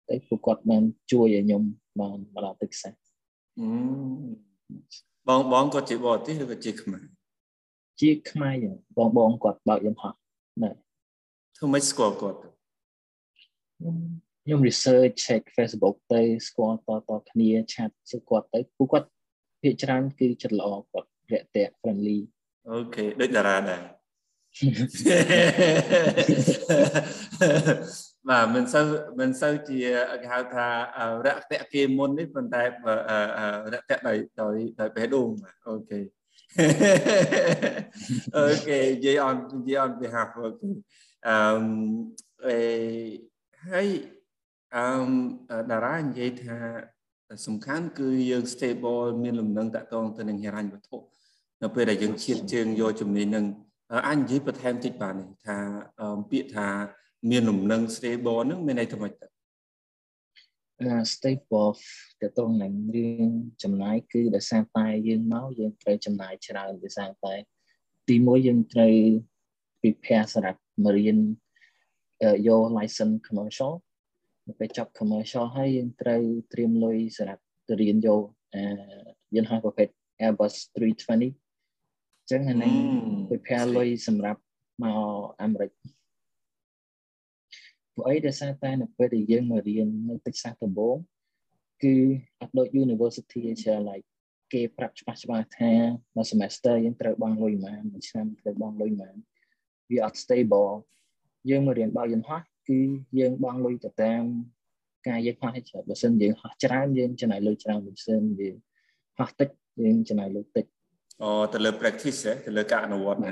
[0.08, 1.64] តែពួកគាត់បានជួយឲ្យខ្ញុំ
[2.00, 2.94] បានមកដល់ទឹកសាស
[5.28, 7.06] បងបងគាត់ជាបរទេសឬក៏ជាខ្មែរ
[8.02, 8.56] ជាខ្មែរ
[8.98, 10.14] បងបងគាត់បើកយន្តហោះ
[10.64, 10.72] ណា
[11.56, 12.40] ធ្វើម៉េចស្គាល់គាត់
[14.44, 19.08] ខ្ញុំ research check Facebook ទៅស្គាល់តតគ្នា chat សួរគាត់ទៅពួកគាត់
[19.62, 22.20] ភាគច្រើនគឺចិត្តល្អគាត់រាក់ទាក់ friendly
[22.70, 23.82] okay ដូចតារាដែរ
[28.30, 28.86] បាទមិនសូវ
[29.20, 29.80] មិនសូវជា
[30.22, 30.68] គេហៅថា
[31.26, 32.64] រយៈគេមុននេះប៉ុន្តែ
[33.74, 35.30] រយៈដោយដោយដោយបេះដូង
[35.68, 36.00] អូខេ
[38.38, 40.70] អូខេនិយាយ on និយាយ on behalf okay
[41.28, 41.38] អឺ
[42.46, 42.60] អេ
[43.70, 43.88] ហើយ
[44.76, 46.58] អឺតារានិយាយថា
[47.48, 50.98] សំខាន់គឺយើង stable មានលំនឹងតកតងទៅនឹងហិរញ្ញវត្ថុ
[51.64, 53.46] នៅពេលដែលយើងឈានជើងយកជំនាញនឹង
[54.08, 55.58] អាចនិយាយបន្ថែមតិចបាននេះថា
[56.32, 56.68] ពាក្យថា
[57.30, 59.28] មានលំនឹង stable ហ្នឹងមានន័យថាម៉េចទៅ
[61.14, 61.72] stable
[62.22, 63.30] ទៅត្រង់នឹងរឿង
[63.64, 67.34] ចំណាយគឺដោយសារតែយើងមកយើងត្រូវចំណាយច្រើនដោយសារតែ
[68.10, 68.96] ទីមួយយើងត្រូវ
[69.82, 71.18] prepare សម្រាប់មករៀន
[72.48, 73.74] យក license commercial
[74.60, 76.22] ពេលចប់ commercial ហើយយើងត្រូវ
[76.54, 78.22] ត្រៀមលុយសម្រាប់ទៅរៀនយក
[79.36, 79.88] យន្តហោះប្រភេទ
[80.26, 82.74] Airbus 320អញ្ចឹងអានេះ
[83.30, 84.42] prepare លុយសម្រាប់
[84.84, 85.00] មក
[85.42, 85.72] អាមេរិក
[87.98, 90.98] ព្រោះអីដោយសារតែនៅពេលដែលយើងមករៀននៅទឹកសាសដំបូង
[91.84, 91.96] គឺ
[92.42, 94.08] អត់ដូច university ជា like
[94.54, 95.74] គេប្រាប់ច្បាស់ច្បាស់ថា
[96.16, 99.16] មួយ semester យើងត្រូវបង់លុយប៉ុន្មានមួយឆ្នាំត្រូវបង់លុយប៉ុន្មាន
[99.92, 100.72] វាអត់ stable
[101.50, 102.80] យើងមករៀនបើកយន្តហោះគឺ
[103.20, 104.24] យើងបង់លុយទៅតាម
[105.08, 108.56] ការយើងហោះច្រើនបើសិនយើងហោះច្រើនយើងចំណាយលុយច្រើនបើសិនយើង
[109.18, 109.50] ហោះតិច
[109.84, 110.66] យើងចំណាយលុយតិច
[111.22, 113.30] អូទៅលើ practice ទៅលើការអនុវត្តណា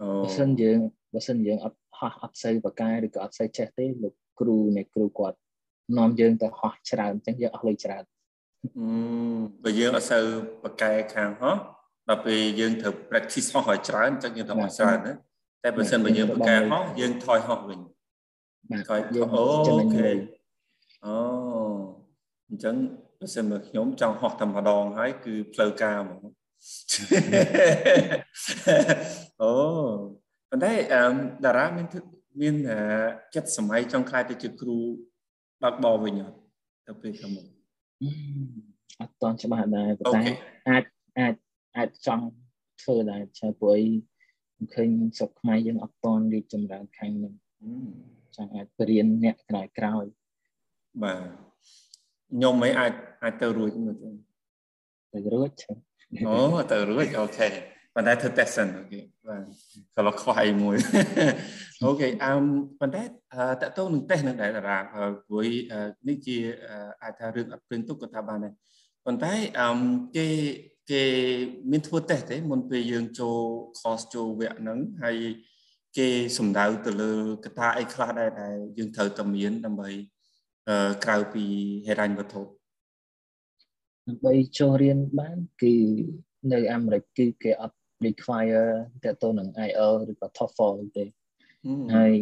[0.00, 0.78] អូបើសិនយើង
[1.14, 5.36] បើសិនយើងអត់ហោះអត់សូវបកកែឬក៏អត់សូវចេះទេលោកគ្រូនៃគ្រូគាត់
[5.98, 8.04] នាំយើងទៅហោះច្រើនអញ្ចឹងយើងអស់លុយច្រើន
[8.76, 8.86] អឺ
[9.64, 10.24] បើយើងអត់សូវ
[10.64, 11.56] បកកែខាងហោះ
[12.08, 15.12] ដល់ពេលយើងត្រូវ practice ហោះឲ្យច្រើនអញ្ចឹងយើងត្រូវហោះច្រើនណា
[15.64, 17.80] តែបើសិនបើយើងបកកែហោះយើងថយហោះវិញ
[18.70, 19.44] បាទយើងអូ
[19.96, 20.10] ខេ
[21.04, 21.16] អូ
[22.48, 22.74] អញ្ចឹង
[23.20, 26.24] បើសិនមកខ្ញុំចង់ហោះតែម្ដងហើយគឺផ្លូវការហ្មង
[29.42, 29.52] អូ
[30.54, 31.04] ប៉ុន្តែអឺ
[31.44, 31.86] តារាមាន
[32.40, 32.54] មាន
[33.34, 34.78] ចិត្តសម័យចង់ខ្លាយទៅជាគ្រូ
[35.62, 36.36] បើកបរវិញអត់
[36.86, 37.46] ទៅពេលខាងមុខ
[39.00, 40.22] អត់តន់ច្បាស់ដែរប៉ុន្តែ
[40.68, 40.84] អាច
[41.18, 41.34] អាច
[41.76, 42.24] អាចចង់
[42.82, 47.34] ធ្វើដែរចាព្រោះខ្ញុំឃើញស្រុកខ្មែរយើងអត់តន់រីកចម្រើនខាងហ្នឹង
[48.36, 50.04] ចង់អាចបរៀនអ្នកក្រោយក្រោយ
[51.02, 51.20] បាទ
[52.30, 54.10] ខ្ញុំមិនអាចអាចទៅរួចមើលទៅ
[55.12, 55.50] ទៅរួច
[56.26, 56.36] អូ
[56.72, 57.48] ទៅរួច okay
[57.94, 59.42] ប៉ុន្តែធ្វើតេស្តសិន okay បាទ
[59.96, 60.76] ក៏លខ្វះអីមួយ
[61.84, 62.32] okay អឺ
[62.80, 64.78] ប៉ុន្តែតើតើនឹងតេស្តនឹងដែរតារា
[65.26, 65.46] ព្រោះ
[66.08, 66.36] នេះជា
[67.02, 68.52] អាចថារឿងអត់ព្រឹងទុកក៏ថាបានដែរ
[69.06, 69.68] ប៉ុន្តែអឺ
[70.16, 70.26] គេ
[70.90, 71.02] គេ
[71.70, 73.38] មានធ្វើតេស្តទេមុនពេលយើងចូល
[73.80, 75.18] course ចូលវគ្គហ្នឹងហើយ
[75.96, 77.12] គេសំដៅទៅលើ
[77.44, 79.90] កត្តាអីខ្លះដែរដែលយើងត្រូវតែមានដើម្បី
[81.04, 81.44] ក្រៅពី
[81.86, 82.42] ហេរញ្ញវត្ថុ
[84.08, 85.74] ដើម្បីចូលរៀនបានគឺ
[86.52, 87.76] នៅអាមេរិកគឺគេអត់
[88.08, 88.68] require
[89.04, 91.04] តទៅនឹង IELTS ឬក៏ TOEFL ទេ
[91.94, 92.14] ហើយ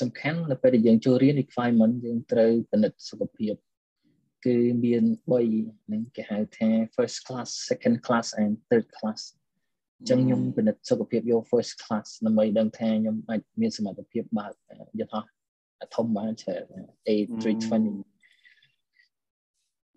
[0.00, 3.54] សំខាន់នៅពេលដែលយើងចូលរៀន requirement យើងត្រូវពិនិត្យសុខភាព
[4.44, 9.20] គឺមាន3ហ្នឹងគេហៅថា first class second class and third class
[9.98, 14.52] អញ្ចឹងខ្ញុំពិនិត្យសុខភាពយក first class ដើម្បីដឹងថាខ្ញុំអាចមានសមត្ថភាពបើក
[15.00, 15.24] យន្តហោះ
[15.94, 16.64] ធំបានច្រើន
[17.08, 17.72] A320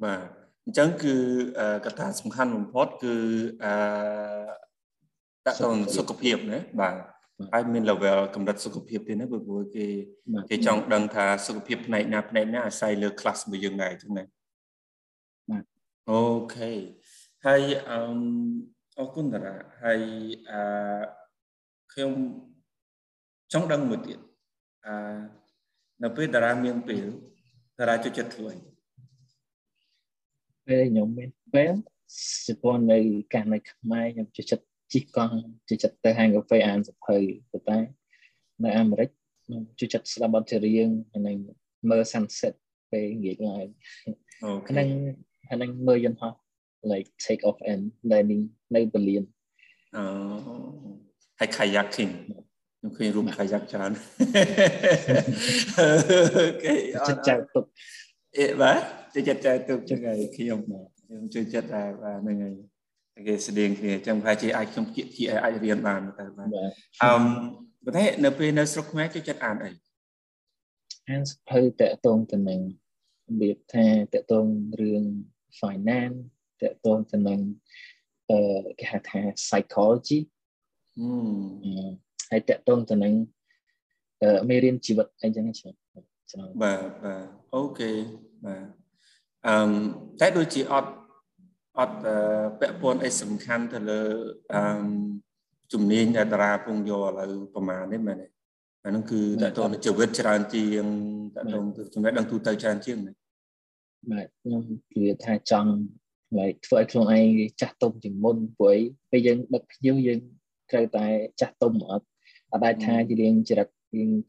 [0.03, 1.15] បាទ អញ្ចឹងគឺ
[1.85, 3.15] កត្តាសំខាន់បំផុតគឺ
[3.63, 3.73] អឺ
[5.45, 5.55] តើត
[5.97, 6.95] សុខភាពណាបាទ
[7.53, 9.85] ហើយមាន level កម្រិតសុខភាពទៀតណាព្រោះគេ
[10.49, 14.23] គេចង់ដឹងថាសុខភាពផ្នែកណាផ្នែកណាអាស្រ័យលើ class របស់យើងដែរចឹងណា
[15.49, 15.63] បាទ
[16.09, 16.21] អូ
[16.55, 16.71] ខេ
[17.45, 17.99] ហើយអឺ
[18.97, 20.01] អរគុណតារាហើយ
[20.49, 20.59] អឺ
[21.93, 22.11] ខ្ញុំ
[23.53, 24.19] ចង់ដឹងមួយទៀត
[24.87, 24.95] អឺ
[26.03, 27.05] នៅពេលតារាមានពេល
[27.79, 28.74] តារាចូលចិត្តធ្វើអី
[30.67, 31.73] ពេលខ្ញុំមានពេល
[32.45, 32.99] ជាពន្ធនៅ
[33.33, 35.37] កាសនៅខ្មែរខ្ញុំចូលចិត្តជិះកង់
[35.69, 37.17] ចូលចិត្តទៅហាងកាហ្វេអានសភៅ
[37.51, 37.79] ប៉ុន្តែ
[38.63, 39.09] នៅអាមេរិក
[39.45, 41.37] ខ្ញុំចូលចិត្តស្ដាប់បទចម្រៀងហើយ
[41.89, 42.53] មើល sunset
[42.91, 43.67] ពេលងាកឡើង
[44.43, 44.87] អូហ្នឹង
[45.51, 46.33] ហ្នឹងមើលយន្តហោះ
[46.91, 48.43] like take off and landing
[48.75, 49.23] នៅបលៀន
[49.95, 50.03] អូ
[51.39, 52.11] ហើយ kayaking
[52.77, 53.91] ខ្ញុំឃើញរូប kayak ច្រើន
[55.79, 56.73] អូខេ
[57.07, 57.65] ចិត្តចៅទុក
[58.37, 58.79] អេបាទ
[59.13, 62.55] ចូលចិត្តចែកទុកចឹងហើយខ្ញុំខ្ញុំចូលចិត្តដែរបាទហ្នឹងហើយ
[63.27, 67.11] គេស្តៀងគ្នាចឹងប្រហែលជាអាចខ្ញុំគៀកគៀកអាចរៀនបានតែបាទអឺ
[67.85, 69.71] ប៉ុន្តែនៅពេលនៅស្រុកខ្មែរចូលចិត្តអានអី
[71.09, 72.59] អានសភៅតកតងទៅនឹង
[73.29, 74.45] របៀបថាតកតង
[74.81, 75.03] រឿង
[75.59, 76.17] finance
[76.61, 77.39] តកតងទៅនឹង
[78.31, 78.39] អឺ
[78.79, 80.19] គេហៅថា psychology
[82.29, 83.13] ហើយតកតងទៅនឹង
[84.21, 85.75] អឺមេរៀនជីវិតអីចឹងច្រើន
[86.33, 87.91] បាទបាទអូខេ
[88.45, 88.65] បាទ
[89.47, 89.55] អឺ
[90.19, 90.91] តែដូចជាអត់
[91.79, 91.97] អត់
[92.59, 94.01] ពាក់ព័ន្ធអីសំខាន់ទៅលើ
[94.53, 94.61] អឺ
[95.73, 98.27] ជំនាញដែលតារាពងយកឥឡូវប្រមាណនេះមែនទេ
[98.85, 100.85] អានោះគឺតើតើជីវិតច្រើនជាង
[101.35, 103.13] តើតើចំណេះដឹងទូទៅច្រើនជាងណា
[104.11, 104.61] បាទខ្ញុំ
[104.93, 105.71] គឺថាចង់
[106.35, 107.27] ហើយធ្វើឲ្យខ្លួនឯង
[107.61, 108.77] ចាស់ទុំជាងមុនព្រោះ
[109.11, 110.19] ពេលយើងដឹកភ្ញៀវយើង
[110.71, 111.05] ត្រូវតែ
[111.39, 112.05] ចាស់ទុំអត់
[112.51, 113.74] អត់ដែរថាជារៀងចរិតរៀង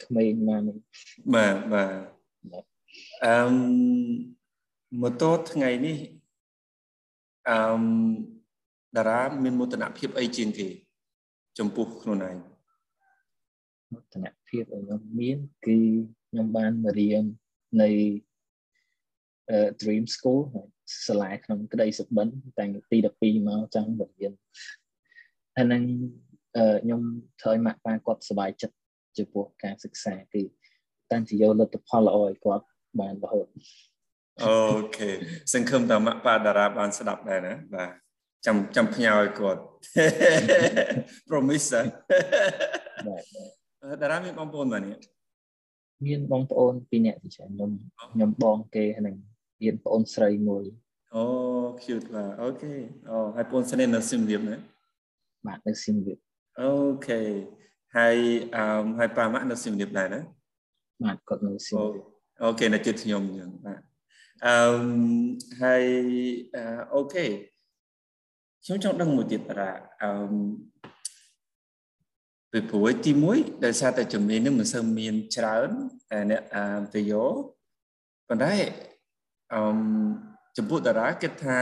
[0.05, 0.65] ក្មេងណាស់
[1.35, 2.65] បាទបាទ
[3.25, 3.37] អឺ
[5.01, 5.99] ម៉ូតូថ្ងៃនេះ
[7.51, 7.59] អឺ
[8.97, 10.69] តារាមានមោទនភាពអីជាងគេ
[11.59, 12.37] ចំពោះខ្លួនឯង
[13.93, 15.79] មោទនភាពដែលខ្ញុំមានគឺ
[16.29, 17.25] ខ្ញុំបានមករៀន
[17.83, 17.91] នៅ
[19.81, 20.41] Dream School
[21.07, 24.33] សាលាក្នុងក្តីសុបិនតាំងពី12មកចង់មករៀន
[25.57, 25.83] ហើយនឹង
[26.83, 27.01] ខ្ញុំ
[27.41, 28.77] ធ្វើឲ្យម៉ាក់ប៉ាគាត់សប្បាយចិត្ត
[29.19, 30.43] ចំពោះការសិក្សាគឺ
[31.13, 32.65] តាំងជាយកលទ្ធផលល្អឲ្យគាត់
[33.01, 33.47] បានរហូត
[34.45, 34.57] អូ
[34.97, 35.11] ខេ
[35.53, 37.91] សង្ឃឹមថាម៉ាក់ប៉ាតារាបានស្ដាប់ដែរណាបាទ
[38.47, 39.61] ចាំចាំផ្ញើឲ្យគាត់
[41.29, 41.69] promise
[43.07, 44.97] បាទតារាមានបងប្អូនបាទនេះ
[46.07, 47.71] មានបងប្អូនពីរនាក់ទីច្រើនខ្ញុំ
[48.13, 49.15] ខ្ញុំបងគេហ្នឹង
[49.63, 50.65] មានប្អូនស្រីមួយ
[51.15, 51.25] អូ
[51.83, 52.75] cute បាទអូខេ
[53.11, 54.57] អូហើយប្អូនស្រីនៅស៊ីមរៀបណា
[55.47, 56.19] បាទនៅស៊ីមរៀប
[56.61, 57.21] okay
[57.97, 58.17] ហើយ
[58.55, 60.21] អឺហើយប៉ាម៉ាក់នៅស៊ីមរៀបដែរណា
[61.05, 62.05] បាទគាត់នៅស៊ីមរៀប
[62.43, 63.81] okay នៅជិតខ្ញុំអញ្ចឹងបាទ
[64.47, 64.57] អឺ
[65.63, 65.85] ហើយ
[66.95, 67.27] អូខេ
[68.65, 69.71] ខ្ញុំចង់ដឹងមួយទៀតតា
[70.03, 70.11] អឺ
[72.53, 75.69] ពីព្រោះទី1ដោយសារតែជំនាញនេះមិនសូវមានច្រើន
[76.11, 76.43] តែអ្នក
[76.95, 77.35] ទៅយក
[78.29, 78.55] ប៉ុន្តែ
[79.55, 79.61] អឺ
[80.57, 81.59] ចំពោះតារាគិតថា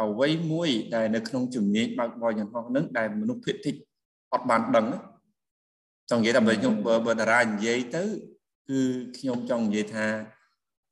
[0.00, 3.74] អ្វីមួយដែលនៅក្នុងជំនាញបើកបរយន្តហោះនឹងដែលមនុស្សភាគតិច
[4.32, 4.86] អត់បានដឹង
[6.10, 6.74] ចង់និយាយថាបើខ្ញុំ
[7.06, 8.02] បើតារានិយាយទៅ
[8.68, 8.80] គឺ
[9.18, 10.06] ខ្ញុំចង់និយាយថា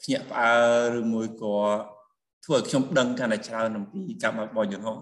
[0.02, 0.54] ភ្ញាក់ផ្អើ
[0.94, 1.56] លឬមួយក៏
[2.44, 4.96] ធ្វើឲ្យខ្ញុំដឹងកាន់តែច្រើនអំពីការបើកបរយន្តហោះ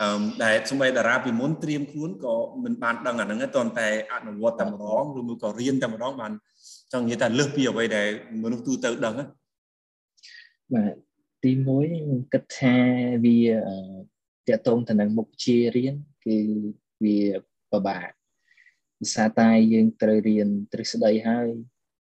[0.00, 6.32] អឺដែលសម្បីតារាពីមុនត្រៀមខ្លួនក៏មិនបានដឹងអាហ្នឹងទេតន្តែអនុវត្តតែម្ដងឬមួយក៏រៀនតែម្ដងបាន
[6.92, 8.08] ចង់និយាយថាលើសពីអ្វីដែល
[8.42, 9.14] មនុស្សទូទៅដឹង
[10.74, 10.94] បាទ
[11.42, 12.76] ទីទី1គិតថា
[13.24, 13.38] វា
[14.48, 16.36] តកតងទៅនឹងមុខជារៀនគឺ
[17.04, 17.18] វា
[17.72, 18.15] ពិបាក
[19.00, 21.48] ភាសាតែយើងត្រូវរៀនទ្រឹស្ដីហើយ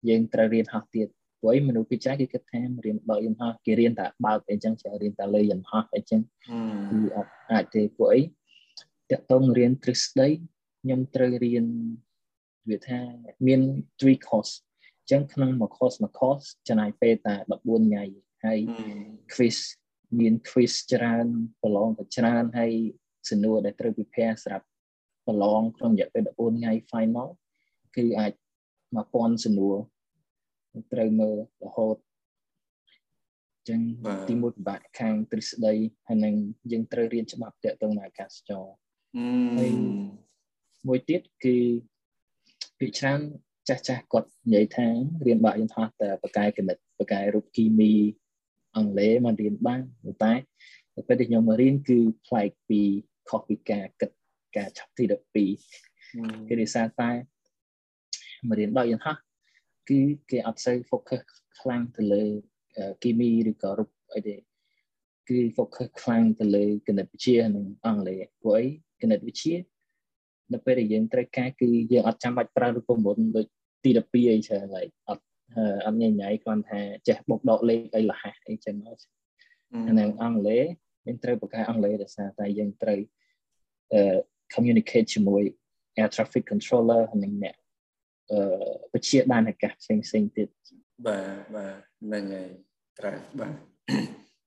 [0.09, 1.07] យើងត្រូវរៀនហោះទៀត
[1.41, 6.21] ព្រោះមនុស្សពីចាស់គេគិតថារៀនបើកយន្តហោះគេរៀនតែបើកអីចឹងចេះរៀនតែលើយន្តហោះអីចឹង
[6.89, 10.27] គឺអត់អាចទេព្រោះអីតកតងរៀនទ្រឹស្ដី
[10.81, 11.65] ខ្ញុំត្រូវរៀន
[12.69, 12.99] វាថា
[13.47, 13.61] មាន
[13.99, 14.53] three course
[15.11, 18.03] ចឹងក្នុងមួយ course មួយ course ចំណាយពេលតែ14ថ្ងៃ
[18.43, 18.59] ហើយ
[19.33, 19.57] quiz
[20.19, 21.27] មាន quiz ច្រើន
[21.61, 22.73] ប្រឡងក៏ច្រើនហើយ
[23.29, 24.65] សំណួរដែលត្រូវពិភាក្សាសម្រាប់
[25.27, 27.27] ប្រឡងក្នុងរយៈពេល14ថ្ងៃ final
[27.95, 28.33] គឺអាច
[28.87, 29.75] 1000សំណួរ
[30.93, 31.95] ត្រូវមើលរហូត
[33.69, 33.81] ចឹង
[34.29, 35.73] ទីមួយពិបាកខាងទ្រឹស្ដី
[36.07, 36.35] ហើយនឹង
[36.71, 38.65] យើងត្រូវរៀនច្បាប់តាក់ទងនឹងអាកាសចរ
[39.57, 39.71] ហើយ
[40.87, 41.57] មួយទៀតគឺ
[42.79, 43.19] ពីច្រើន
[43.69, 44.87] ចាស់ចាស់គាត់និយាយថា
[45.25, 47.93] រៀនបាក់យន្តហោះតែបកកាយគណិតបកកាយរូបគីមី
[48.75, 49.81] អង់គ្លេសមករៀនបាន
[50.23, 50.33] តែ
[51.07, 52.81] ពេលដែលខ្ញុំមករៀនគឺប្លែកពី
[53.29, 54.09] ខុសពីការគិត
[54.57, 55.03] ការឆាប់ទី
[55.77, 57.09] 12គឺដោយសារតែ
[58.47, 59.15] មករៀនបាក់យន្តហោះ
[59.89, 59.99] គឺ
[60.31, 61.21] គេអត់សូវ focus
[61.59, 62.23] ខ្លាំងទៅលើ
[63.03, 64.35] គីមីឬក៏រូបអីទេ
[65.29, 68.65] គឺ focus ខ្លាំងទៅលើគណិតវិទ្យានិងអង់គ្លេសព្រោះអី
[69.01, 69.55] គណិតវិទ្យា
[70.53, 73.45] នៅពេលដែលយើងត្រូវការគឺយើងអត់ចាំបាច់ប្រើរូបមន្តដូច
[73.83, 75.23] ទី12អីច្រើនហើយអត់
[75.85, 78.97] អត់ញញ៉ៃគ្រាន់ថាចេះបុកដកលេខអីលះអីចឹងមក
[79.85, 80.65] ហើយអង់គ្លេស
[81.05, 82.99] យើងត្រូវបង្កើតអង់គ្លេសដោយសារតែយើងត្រូវ
[84.55, 85.43] communicate ជាមួយ
[85.99, 87.55] air traffic controller និងអ្នក
[88.31, 88.39] អឺ
[88.91, 90.47] ពជាដានអាកាសផ្សេងផ្សេងទៀត
[91.07, 92.49] បាទបាទហ្នឹងហើយ
[92.99, 93.55] ត្រូវបាទ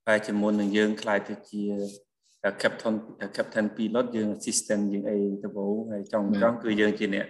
[0.06, 1.62] ហើយជាមុននឹងយើងខ្លាយទៅជា
[2.62, 2.94] captain
[3.36, 7.26] captain pilot យើង assistant យើងអីទៅបូហើយចុងចុងគឺយើងជាអ្នក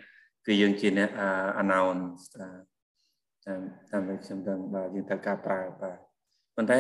[0.47, 1.11] គឺយើងជាអ្នក
[1.63, 2.49] announce តា
[3.59, 3.61] ម
[3.91, 5.99] តាមខ្ញុំដឹងបាទយើងត្រូវការប្រើបាទ
[6.57, 6.77] ប៉ុន្តែ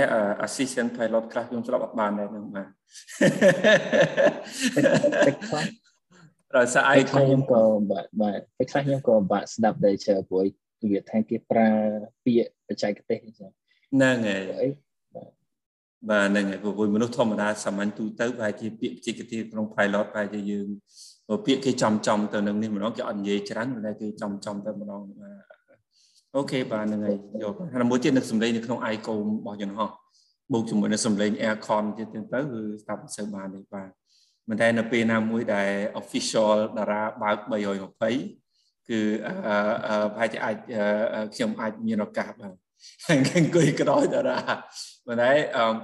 [0.46, 2.68] assistant pilot ខ្លះខ្ញុំស្ដាប់អត់បានដែរនឹងបាទ
[6.56, 10.44] ដោយសារឯងខ្ញុំក៏បាទបាទពេលខ្លះខ្ញុំក៏បាក់ស្ដាប់ដែរច្រើនព្រោះ
[10.90, 11.68] វាថាគេប្រើ
[12.24, 14.68] ពាក្យបច្ចេកទេសហ្នឹងហើយ
[16.10, 20.68] បាទហ្នឹងហើយព្រោះមនុស្សធម្មតាសាមញ្ញទូទៅប្រហែលជាពាក្យបច្ចេកទេសក្នុង pilot ប្រហែលជាយើង
[21.46, 25.44] ពាក្យគេចំចំទៅនឹងនេះម្ដងគេអត់និយាយច្រើនប៉ុន្តែគេចំចំទៅម្ដងបាទ
[26.34, 29.90] អូខេបាទហ្នឹងហើយយកហើយមួយទៀតនឹកសំឡេងនៅក្នុង icon របស់យន្តហោះ
[30.52, 33.88] បូកជាមួយនឹងសំឡេង aircon ទៀតទៅគឺស្ដាប់មិនសូវបានទេបាទ
[34.48, 37.36] ប៉ុន្តែនៅពេលណាមួយដែល official តារាបើក
[38.02, 39.00] 320គឺ
[40.14, 40.56] ប្រហែលជាអាច
[41.34, 42.54] ខ្ញុំអាចមានឱកាសបាទ
[43.10, 43.12] អ
[43.44, 44.38] ង្គុយក្រោយតារា
[45.06, 45.32] ប៉ុន្តែ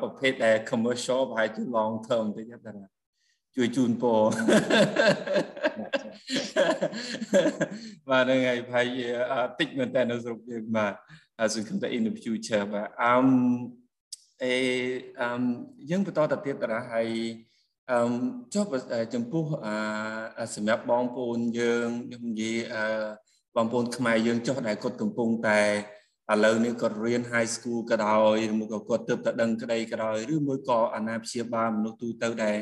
[0.01, 2.85] ប្រភេទដែល commercial ប្រហែលជា long term តិចតារា
[3.57, 4.21] ជួយជូនពរ
[8.11, 9.07] បាទហ្នឹងហើយប្រហែលជា
[9.59, 10.95] តិចមែនតើនៅស្រុកយើងបាទ
[11.55, 13.27] សង្ឃឹមថា in the future បាទអឹម
[14.43, 14.55] អេ
[15.21, 15.41] អឹម
[15.91, 17.09] យើងបន្តទៅទៀតតារាហើយ
[17.91, 18.01] អឺ
[18.55, 18.65] ចុះ
[19.15, 22.85] ចំពោះអាសម្រាប់បងប្អូនយើងខ្ញុំនិយាយអឺ
[23.57, 25.61] បងប្អូនខ្មែរយើងចុះដែលគាត់កំពុងតែ
[26.33, 32.57] ឥឡូវនេះគាត់រៀន high school ក៏ដោយឬមួយក៏គាត់ទើបតែដឹងក្តីក៏ដោយឬមួយក៏អាណាព្យាបាលមនុស្សទូទៅដែល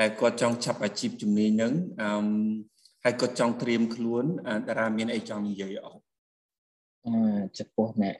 [0.00, 2.10] ដែលគាត់ចង់ឆាប់អាជីពជំនាញហ្នឹងអឺ
[3.04, 4.24] ហើយគាត់ចង់ត្រៀមខ្លួន
[4.68, 6.02] តារាមានអីចង់និយាយអត់
[7.06, 8.16] អឺចំពោះអ្នក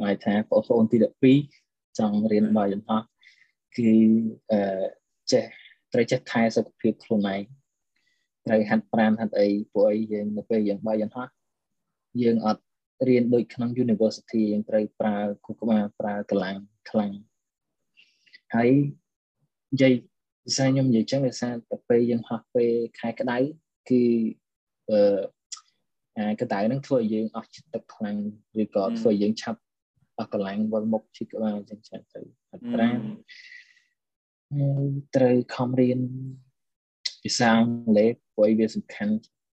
[0.00, 0.96] ហៅថាបងប្អូនទី
[1.46, 3.00] 12ចង់រៀនបាយយន្តហោះ
[3.76, 3.90] គឺ
[4.52, 4.60] អឺ
[5.32, 5.44] ចេះ
[5.94, 7.42] ត្រូវចេះថែសុខភាពខ្លួនឯង
[8.46, 11.28] ត្រូវហាត់ប្រាណហាត់អីព្រោះអីយើងនៅពេលយើងបាយយន្តហោះ
[12.22, 12.62] យើងអត់
[13.08, 16.56] រៀនដូចក្នុង university យើងត្រូវប្រើគូក្បាលប្រើកម្លាំង
[16.90, 17.12] ខ្លាំង
[18.54, 18.70] ហើយ
[19.72, 19.92] និយាយ
[20.44, 23.36] ភាសាខ្ញុំនិយាយចឹងភាសាទៅពេលយើងហោះពេលខែក្តៅ
[23.88, 24.02] គឺ
[24.90, 24.98] អឺ
[26.16, 28.16] អាក្តៅហ្នឹងធ្វើឲ្យយើងអស់ចិត្តទឹកខ្លាំង
[28.62, 29.60] ឬក៏ធ្វើឲ្យយើងឆាប់
[30.18, 32.98] អស់កម្លាំងវិលមុខឈឺក្បាលចឹងចឹងទៅហាត់ប្រាណ
[35.16, 36.00] ត្រូវខំរៀន
[37.22, 39.14] ភាសាអង់គ្លេសព្រោះវាសំខាន់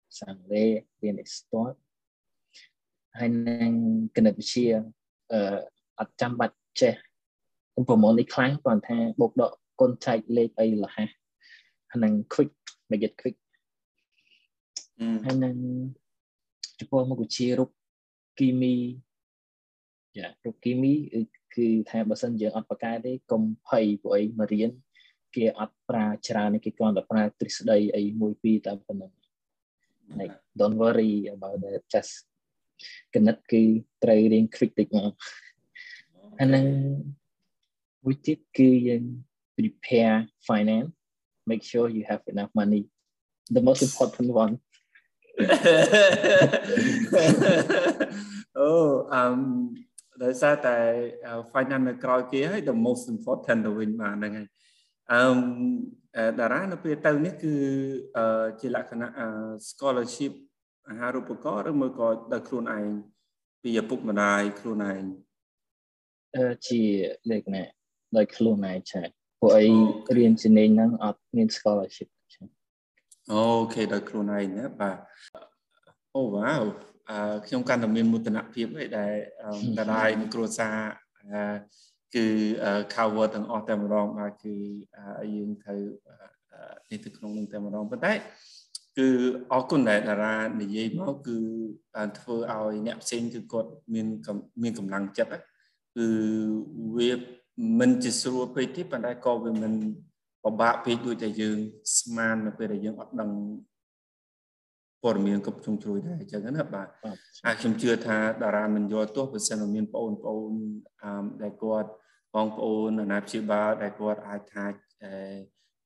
[0.09, 0.70] ភាសាអង់គ្លេស
[1.02, 1.74] រៀន export
[3.18, 3.72] ហើយនឹង
[4.16, 4.68] គណិតវិទ្យា
[5.32, 5.56] អឺ
[6.00, 6.94] អត់ចាំបាច់ចេះ
[7.88, 11.09] ប្រមូលនេះខ្លាំងគ្រាន់ថាបូកដកកុនចែកលេខអីលះហើយ
[12.04, 12.52] នឹង quick
[12.90, 13.37] make it quick
[15.24, 15.54] ហើយនឹង
[16.78, 17.70] ចំពោះមុខវិជ្ជារូប
[18.38, 18.74] គីមី
[20.18, 20.92] យ៉ារូបគីមី
[21.54, 24.70] គឺថាបើសិនយើងអត់បកកែទេកុំភ័យពួកអីមករៀន
[25.37, 29.12] គេអត់ប្រើច្រើនគេគ្រាន់តែប្រើទ្រឹស្ដីអីមួយពីរតែប៉ុណ្ណឹង
[30.20, 32.12] like don't worry about that just
[33.14, 33.62] គណិតគឺ
[34.03, 35.12] ត្រូវរៀន quick តិចមក
[36.40, 36.64] អានឹង
[38.05, 39.03] មួយទៀតគឺយើង
[39.57, 40.16] prepare
[40.49, 40.90] finance
[41.51, 42.83] make sure you have enough money
[43.57, 44.55] the most important one
[48.59, 48.70] អូ
[49.14, 49.38] អឹម
[50.25, 50.77] ដោយសារតែ
[51.53, 54.49] finance នៅក្រោយគេហើយ the most important ទៅវិញបាទហ្នឹងហើយ
[55.12, 57.55] អឺតារានៅពេលទៅនេះគឺ
[58.61, 59.09] ជាលក្ខណៈ
[59.69, 60.33] scholarship
[60.88, 62.87] អាហារូបករណ៍ឬមួយក៏ដោយខ្លួនឯង
[63.62, 65.03] ពីឪពុកម្ដាយខ្លួនឯង
[66.37, 66.83] អឺជា
[67.31, 67.69] លក្ខណៈ
[68.16, 69.03] ដោយខ្លួនឯងចា
[69.40, 69.66] ពួកអី
[70.16, 72.09] រៀនជំនាញហ្នឹងអត់មាន scholarship
[73.33, 74.99] អូខេដោយខ្លួនឯងណាបាទ
[76.16, 76.62] អូវ៉ាវ
[77.11, 79.12] អឺខ្ញុំកាន់តែមានមោទនភាពឯដែល
[79.79, 80.77] តារាយគ្រួសារ
[82.14, 82.27] គឺ
[82.95, 84.55] cover ទាំងអស់តែម្ដងបាទគឺ
[85.35, 85.81] យើងត្រូវ
[86.90, 88.12] នេះទៅក្នុងនឹងតែម្ដងប៉ុន្តែ
[88.99, 89.09] គឺ
[89.53, 91.38] អរគុណដែលតារានិយាយមកគឺ
[92.19, 94.07] ធ្វើឲ្យអ្នកផ្សេងគឺគាត់មាន
[94.62, 95.33] មានកម្លាំងចិត្ត
[95.97, 96.09] គឺ
[96.97, 97.11] វា
[97.79, 99.73] មិនជាស្រួលពេកទេប៉ុន្តែក៏វាមិន
[100.45, 101.59] ពិបាកពេកដូចតែយើង
[101.99, 103.31] ស្មាននៅពេលដែលយើងអត់ដឹង
[105.02, 106.88] ព័ត៌មានគ្រប់ជ្រុងជ្រោយដែរអញ្ចឹងណាបាទ
[107.44, 110.52] ហើយខ្ញុំជឿថាតារាមិនយល់ទោះបើសិនមានបងប្អូន
[111.02, 111.90] អឺដែលគាត់
[112.35, 114.64] បងប្អូនអាណាព្យាបាលដែលគាត់អាចថា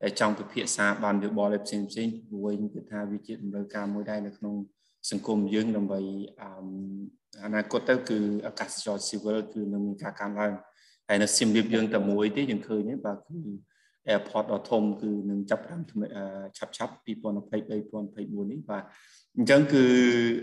[0.05, 2.09] អឺចង់ពិភាក្សាបានយោបល់ផ្សេងផ្សេង
[2.45, 4.55] វិញគឺថាវាជាតម្រូវការមួយដែរនៅក្នុង
[5.11, 6.01] សង្គមយើងដើម្បី
[6.41, 6.51] អឺ
[7.45, 10.53] អនាគតទៅគឺអាកាសចរស៊ីវិលគឺនឹងមានការកើនឡើង
[11.09, 13.39] ហើយនៅសៀមរាបយើងតែមួយទេយើងឃើញទេបាទគឺ
[14.09, 15.83] airport ដ៏ធំគឺនឹងចាប់ផ្ដើម
[16.59, 18.85] ឆាប់ឆាប់2023 2024នេះបាទ
[19.37, 19.85] អញ្ចឹងគឺ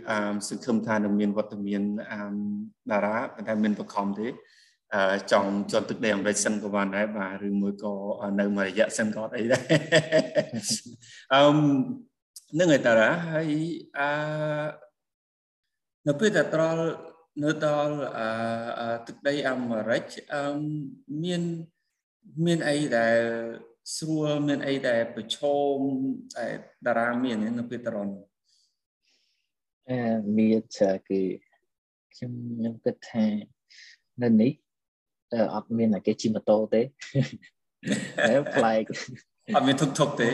[0.10, 0.18] អឺ
[0.48, 2.20] សង្ឃឹមថានឹងមានវត្តមានអឺ
[2.92, 4.28] តារាប៉ុន្តែមិនបខំទេ
[4.94, 7.94] អឺចង់ជន់ទឹកដីអាមេរិកសិនក៏បានដែរបាទឬមួយក៏
[8.40, 9.64] នៅមួយរយៈសិនក៏អីដែរ
[11.34, 11.42] អឺ
[12.60, 13.52] នឹងឯតារាហើយ
[14.00, 14.10] អឺ
[16.08, 16.82] នៅពេលតែត្រល់
[17.44, 17.96] នៅដល់
[18.80, 20.44] អឺទឹកដីអាមេរិកអឺ
[21.24, 21.42] មាន
[22.46, 23.18] មានអីដែល
[23.96, 25.40] ស្រួលមានអីដែលប្រឈ
[25.76, 25.78] ម
[26.36, 26.48] តែ
[26.86, 28.10] តារាមាននៅពេលតរន
[29.90, 30.00] អឺ
[30.38, 31.22] មានចាគឺ
[32.14, 33.26] ខ្ញុំខ្ញុំគិតថា
[34.24, 34.52] នៅនេះ
[35.56, 38.84] អត់មានតែគេជិះម៉ូតូទេតែប្លែក
[39.56, 40.30] អត់មានធុកធុកទេ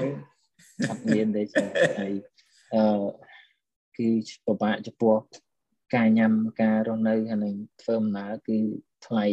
[0.90, 1.64] អត់មានទេចា
[2.00, 2.14] ហើយ
[2.76, 2.84] អឺ
[3.98, 4.08] គឺ
[4.46, 5.16] ពិបាកចំពោះ
[5.96, 8.58] ការញ៉ាំការរស់នៅហើយនឹងធ្វើដំណើរគឺ
[9.06, 9.26] ថ្លៃ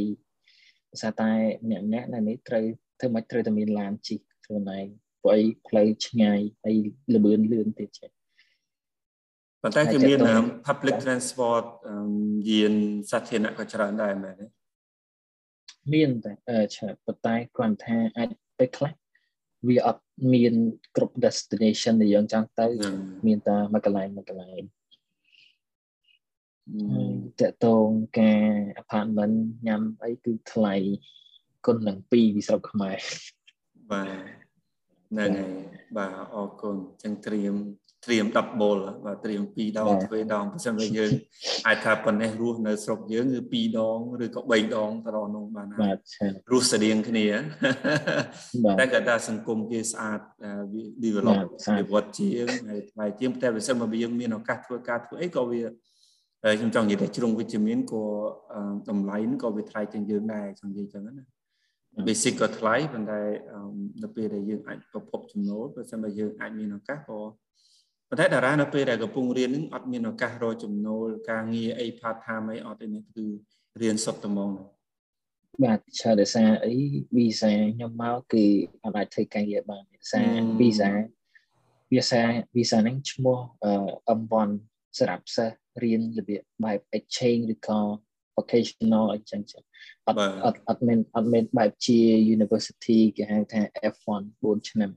[0.91, 1.31] ភាសាតែ
[1.67, 2.65] ម្នាក់ម្នាក់នៅនេះត្រូវ
[3.01, 4.87] ធ្វើមិនត្រូវតែមានឡានជិះខ្លួនឯង
[5.23, 6.77] ព្រោះអីផ្លូវឆ្ងាយហើយ
[7.15, 8.11] លឿនលឿនទៀតចេះ
[9.63, 10.21] ប៉ុន្តែគឺមាន
[10.67, 11.65] public transport
[12.51, 12.73] យាន
[13.11, 14.47] សាធារណៈក៏ច្រើនដែរមែនទេ
[15.95, 16.33] មានតែ
[16.75, 18.29] ច្រើនប៉ុន្តែគ្រាន់ថាអាច
[18.61, 18.93] ទៅខ្លះ
[19.69, 20.03] វាអត់
[20.35, 20.55] មាន
[20.97, 22.67] គ្រប់ destination ដែលយើងចង់ទៅ
[23.27, 24.63] មានតែមួយកន្លែងមួយកន្លែង
[27.41, 27.87] តកតង
[28.21, 28.45] ការ
[28.83, 30.75] apartment ញ៉ាំអីគឺថ្លៃ
[31.67, 32.99] គុណនឹង2ពីស្រុកខ្មែរ
[33.93, 34.41] បាទ
[35.11, 35.53] ហ្នឹងហើយ
[35.97, 37.55] បាទអរគុណចឹងត្រៀម
[38.07, 41.13] ត្រៀម double បាទត្រៀម2ដងទ្វេដងបើមិនថាយើង
[41.67, 45.97] អាចថាប៉ុណ្ណេះរស់នៅស្រុកយើងគឺ2ដងឬក៏3ដងទៅដល់នោះបានបាទ
[46.53, 47.27] រស់ស្តៀងគ្នា
[48.79, 50.21] តែគាត់ថាសង្គមគេស្អាត
[51.05, 51.39] develop
[51.79, 55.63] វិវត្តជាងហើយថ្លៃជាងតែបើសិនមកយើងមានឱកាសធ្វើការធ្វើអីក៏វា
[56.43, 58.05] ខ្ញុំចង់និយាយថាជ្រុងវិជ្ជមានក៏
[58.91, 61.25] តម្លៃក៏វាថ្លៃជាងយើងដែរចង់និយាយចឹងណា
[62.07, 63.21] basic ក៏ថ្លៃប៉ុន្តែ
[64.03, 67.21] នៅពេលដែលយើងអាចប្រភពចំណូលបើមិនបើយើងអាចមានឱកាសក៏
[68.09, 73.27] ប៉ុន្តែតារានៅពេលដែលកំពុងរៀននឹងអត់មានឱកាសរកចំណូលការងារអី part time អីអត់ទេនេះគឺ
[73.81, 74.51] រៀនសុទ្ធតែហ្មង
[75.63, 76.75] បាទឆើដោយសារអី
[77.17, 78.45] visa ខ្ញុំមកគឺ
[78.85, 80.29] អត់អាចធ្វើការងារបានដោយសារ
[80.61, 80.91] visa
[81.93, 82.23] visa
[82.57, 83.39] visa ហ្នឹងឈ្មោះ
[84.21, 84.51] M1
[84.99, 87.81] សម្រាប់សិស្ស រៀនរបៀបបែប exchange ឬក៏
[88.37, 89.63] vocational អញ្ចឹងចឹង
[90.07, 91.99] អត់អត់អត់មានអត់មានបែបជា
[92.35, 93.61] university គេហៅថា
[93.95, 94.91] F1 4ឆ្នាំ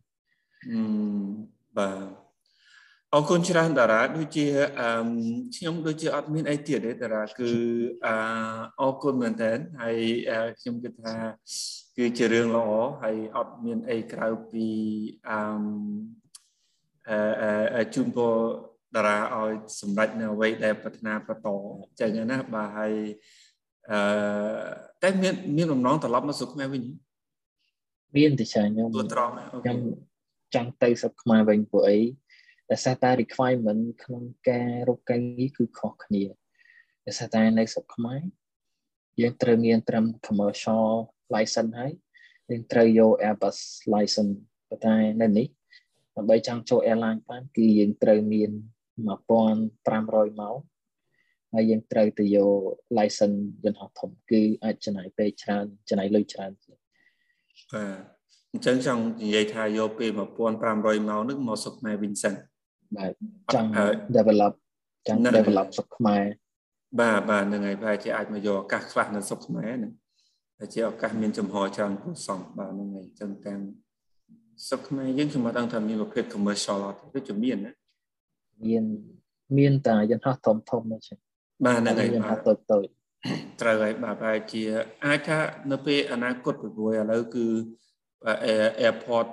[1.77, 2.23] បាទ
[3.15, 4.45] អរគុណច្រើនតារាដូចជា
[4.79, 4.89] អឺ
[5.55, 7.51] ខ្ញុំដូចជាអត់មានអីទៀតទេតារាគឺ
[8.05, 8.07] អ
[8.81, 9.97] អរគុណមែនតើហើយ
[10.59, 11.15] ខ្ញុំគិតថា
[11.97, 12.69] គឺជារឿងល្អ
[13.03, 14.67] ហើយអត់មានអីក្រៅពី
[15.29, 15.39] អឺ
[17.75, 18.33] អឺជូនពរ
[18.95, 19.51] តារាឲ្យ
[19.81, 21.47] សម្រេចនៅអ្វីដែលប្រាថ្នាបន្ត
[21.99, 22.93] ចឹងណាបាទហើយ
[23.91, 23.99] អឺ
[25.01, 26.83] តែមានមានបំណងត្រឡប់មកស្រុកខ្មែរវិញ
[28.17, 29.33] មានទេចាខ្ញុំទួត្រង់
[29.63, 29.77] ខ្ញុំ
[30.55, 31.99] ចង់ទៅស្រុកខ្មែរវិញព្រោះអី
[32.71, 36.23] ដោយសារតែ requirement ក្នុងការរកការងារគឺខុសគ្នា
[37.05, 38.21] ដោយសារតែនៅស្រុកខ្មែរ
[39.21, 40.87] យើងត្រូវមានត្រឹម commercial
[41.35, 41.91] license ហើយ
[42.49, 43.57] យើងត្រូវយក Airbus
[43.93, 44.33] license
[44.69, 45.47] ប៉ុន្តែនៅនេះ
[46.15, 48.51] ដើម្បីចង់ចូល airline បានគឺយើងត្រូវមាន
[48.97, 50.57] 1500ម៉ោង
[51.53, 52.51] ហើយយើងត្រូវទៅយក
[52.97, 56.79] license យន្តហោះធំគឺអាចចំណាយពេលច្រើនចំណាយលុយច្រើនបាទ
[58.53, 60.11] អញ្ចឹងចង់និយាយថាយកពេល
[60.59, 62.33] 1500ម៉ោងនឹងមកសុខខ្មែរវិញសិន
[62.97, 63.11] បាទ
[63.53, 63.69] ចង់
[64.17, 64.53] develop
[65.07, 66.23] ចង់ develop សុខខ្មែរ
[66.99, 69.93] បាទបាទហ្នឹងហើយប្រហែលជាអាចមកយកឱកាសខ្លះនៅស្រុកខ្មែរហ្នឹង
[70.57, 73.59] តែជាឱកាសមានចំហច្រើនគួរសមបាទហ្នឹងហើយចឹងទាំង
[74.67, 77.73] ស្រុកខ្មែរយើងខ្ញុំមិនដឹងថាមានប្រភេទ commercial អត់ទេវាមានណា
[78.65, 78.83] មាន
[79.57, 81.01] មានតែយន្តហោះធំធំហ្នឹង
[81.65, 82.85] បាទហ្នឹងហើយយន្តហោះតូចតូច
[83.61, 84.63] ត្រូវហើយបាទប្រហែលជា
[85.05, 85.37] អាចថា
[85.71, 87.45] នៅពេលអនាគតព្រោះឥឡូវគឺ
[88.85, 89.27] airport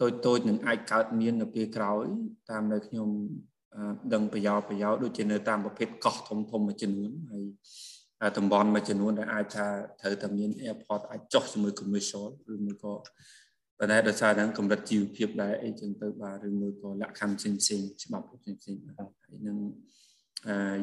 [0.00, 2.04] តូចតូចនឹងអាចកើតមាននៅពេលក្រោយ
[2.50, 3.08] តាមនៅខ្ញុំ
[4.14, 7.44] ដឹងប្រយោជន៍ប្រយោជន៍ដូចជានៅតាមប្រភេទកោះធំធំមួយចំនួនហើយ
[8.38, 9.66] តំបន់មួយចំនួនដែលអាចថា
[10.00, 12.92] ត្រូវតែមាន airport អាចចុះជាមួយ commercial ឬមួយក៏
[13.80, 19.58] ប៉ុន្តែដោយសារហ្នឹងកម្រិតជីវភាពដែរអីចឹងទៅបាទឬមួយក៏លក្ខខណ្ឌផ្សេងផ្សេងច្បាប់ផ្សេងផ្សេងបាទហើយនឹង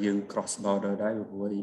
[0.04, 1.56] យើង cross border ដែរព្រោះ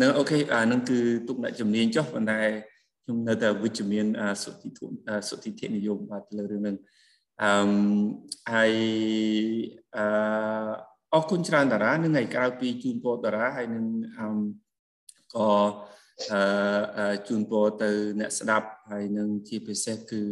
[0.00, 0.98] នៅអូខេអានឹងគឺ
[1.28, 2.40] ទុកអ្នកជំនាញចុះប៉ុន្តែ
[3.02, 4.06] ខ្ញុំនៅតែវិជ្ជមាន
[4.42, 4.90] សុតិធន
[5.28, 6.76] សុតិធនិយមបាទលើរឿងហ្នឹង
[7.42, 7.50] អឺ
[8.54, 8.72] ហើយ
[9.96, 10.06] អឺ
[11.14, 13.84] អរគុណច្រើនតារានឹងថ្ងៃក្រៅពីជូនពរតារាហើយនឹង
[14.18, 14.28] អឺ
[15.34, 16.05] ក៏អឺ
[17.28, 17.90] ជូនពរទៅ
[18.20, 20.22] អ្នកស្ដាប់ហើយនឹងជាពិសេសគឺ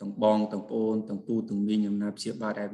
[0.00, 2.70] ទាំងបងទាំងប្អូនទាំងពូទាំងមីងអំណាចជាបាទដែល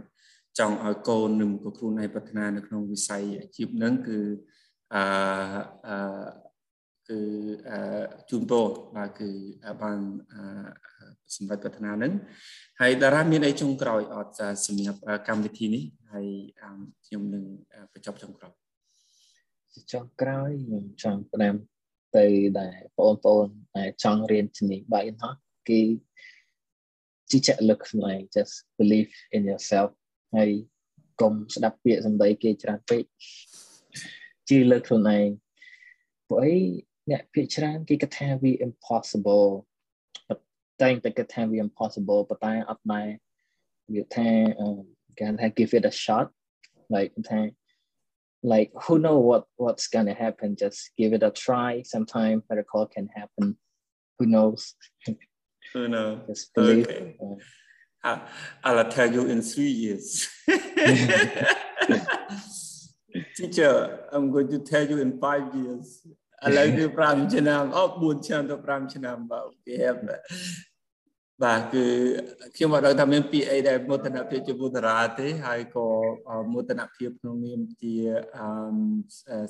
[0.58, 4.18] ចង់ឲ្យកូននឹងក៏ខ្លួនឯងប្រាថ្នានៅក្នុងវិស័យអាជីពហ្នឹងគឺ
[4.94, 5.02] អឺ
[5.88, 5.96] អឺ
[7.08, 7.20] គឺ
[7.70, 8.64] អឺជូនពរ
[8.96, 9.30] បាទគឺ
[9.82, 9.98] បាន
[11.36, 12.12] សម្រាប់ប្រាថ្នាហ្នឹង
[12.80, 14.32] ហើយតារាមានអីចុងក្រោយអត់
[14.66, 16.26] សម្រាប់កម្មវិធីនេះហើយ
[17.06, 17.44] ខ្ញុំនឹង
[17.92, 18.52] បញ្ចប់ចុងក្រោយ
[19.92, 21.54] ចុងក្រោយខ្ញុំចង់ផ្ដាំ
[22.16, 22.26] ទៅ
[22.60, 25.32] ដែលបងប្អូនដែលចង់រៀនជំនាញបាយណោះ
[25.68, 25.80] គឺ
[27.30, 29.90] ជីចាក់លើកខ្លួនឯង just believe in yourself
[30.36, 30.50] ហើយ
[31.20, 33.02] កុំស្ដាប់ពាក្យសម្ដីគេច្រើនពេក
[34.48, 35.28] ជឿលើខ្លួនឯង
[36.28, 36.56] ព្រោះអី
[37.10, 39.48] អ្នកភាគច្រើនគេគិតថាវា impossible
[40.80, 43.08] តែតែគិតថាវា impossible ប៉ុន្តែអត់ដែរ
[43.94, 44.28] វាថា
[45.18, 46.26] គេថា give it a shot
[46.94, 47.40] like ថា
[48.43, 53.07] like who know what what's gonna happen just give it a try sometime miracle can
[53.07, 53.57] happen
[54.17, 54.75] who knows
[55.73, 57.15] who knows just believe okay.
[58.03, 58.19] uh,
[58.63, 60.27] I'll tell you in three years
[63.35, 65.87] teacher I'm going to tell you in five years
[66.45, 69.89] ឥឡូវគឺ5ឆ្នាំអូ4ឆ្នាំទៅ5ឆ្នាំបាទអូខេ
[71.44, 71.84] បាទគឺ
[72.56, 75.86] ខ្ញុំមកដឹងថាមានពាក្យអីដែលមោទនភាពជាមួយតារាទេហើយក៏
[76.52, 77.94] មោទនភាពក្នុងនាមជា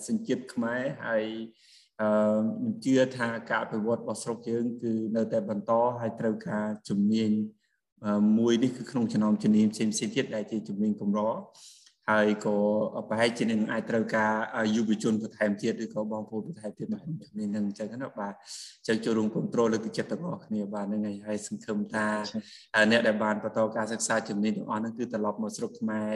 [0.07, 1.24] សញ្ជាតិខ្មែរហើយ
[2.01, 7.30] អឺមិនជឿថាការអភិវឌ្ឍរបស់ស្រុកយើងគឺនៅតែបន្តហើយត្រូវការជំនាញ
[8.39, 11.20] មួយនេះគឺក្នុងចំណោមជំនាញផ្សេងៗទៀតដែលជាជំនាញកម្រ
[12.11, 12.57] ហើយក៏
[13.09, 14.32] ប្រហែលជានឹងអាចត្រូវការ
[14.76, 18.34] យុវជនបន្ថែមទៀតឬក៏បងប្អូនបន្ថែមទៀតបាទជំនាញនឹងអញ្ចឹងណាបាទ
[18.78, 22.07] អញ្ចឹងចូលរួមគ្រប់គ្រងលើកទឹកចិត្តទាំងអស់គ្នាបាទហ្នឹងហើយហើយសង្ឃឹមថា
[22.90, 26.14] អ្នកដែលបានបន្តការសិក្សាជំនាញទាំងអស់ហ្នឹងគឺត្រឡប់មកស្រុកខ្មែរ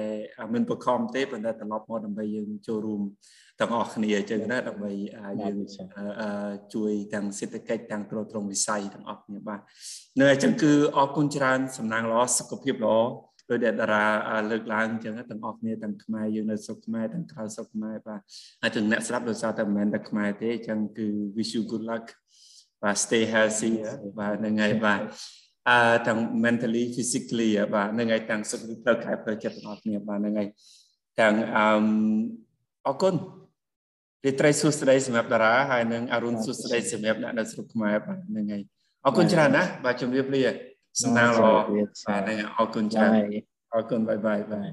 [0.55, 3.03] មិនបខំទេប៉ុន្តែត្រឡប់មកដើម្បីយើងចូលរួម
[3.61, 4.93] ទាំងអស់គ្នាអញ្ចឹងណាដើម្បី
[5.43, 5.59] យើង
[6.74, 9.61] ជួយទាំងសេដ្ឋកិច្ចទាំងទ្រទ្រង់វិស័យទាំងអស់គ្នាបាទ
[10.20, 12.99] នៅអញ្ចឹងគឺអរគុណច្រើនសំណាងល្អសុខភាពល្អ
[13.51, 14.05] ដោយដែលតារា
[14.51, 18.20] លើកឡើងអញ្ចឹងទាំងអស់គ្នាទាំងខ្មែរយើងនៅស្រុកខ្មែរទាំងក្រៅស្រុកខ្មែរបាទ
[18.62, 22.05] ហើយទាំងអ្នកស្ដាប់ដោយសារតែមិនមែនតែខ្មែរទេអញ្ចឹងគឺ wish you good luck
[22.82, 23.72] បាទ stay healthy
[24.18, 25.01] បាទហ្នឹងហើយបាទ
[25.68, 30.48] អឺទាំង mentally physically បាទហ្នឹងហើយទាំងសុខភាពផ្លូវកាយផ្លូវចិត្តទាំងអស់គ្នាបាទហ្នឹងហើយ
[31.20, 31.66] ទាំងអឺ
[32.86, 33.14] អរគុណ
[34.24, 38.62] រាត្រីសួស្តីសម្រាប់តារាហើយនឹងអរុនសួស្តីសម្រាប់អ្នកនៅស្រុកខ្មែរបាទហ្នឹងហើយ
[39.07, 40.42] អរគុណច្រើនណាស់បាទជម្រាបលា
[41.03, 41.51] សំណាងល្អ
[42.09, 43.12] បាទអរគុណច្រើន
[43.72, 44.72] អរគុណបាយបាយបាទ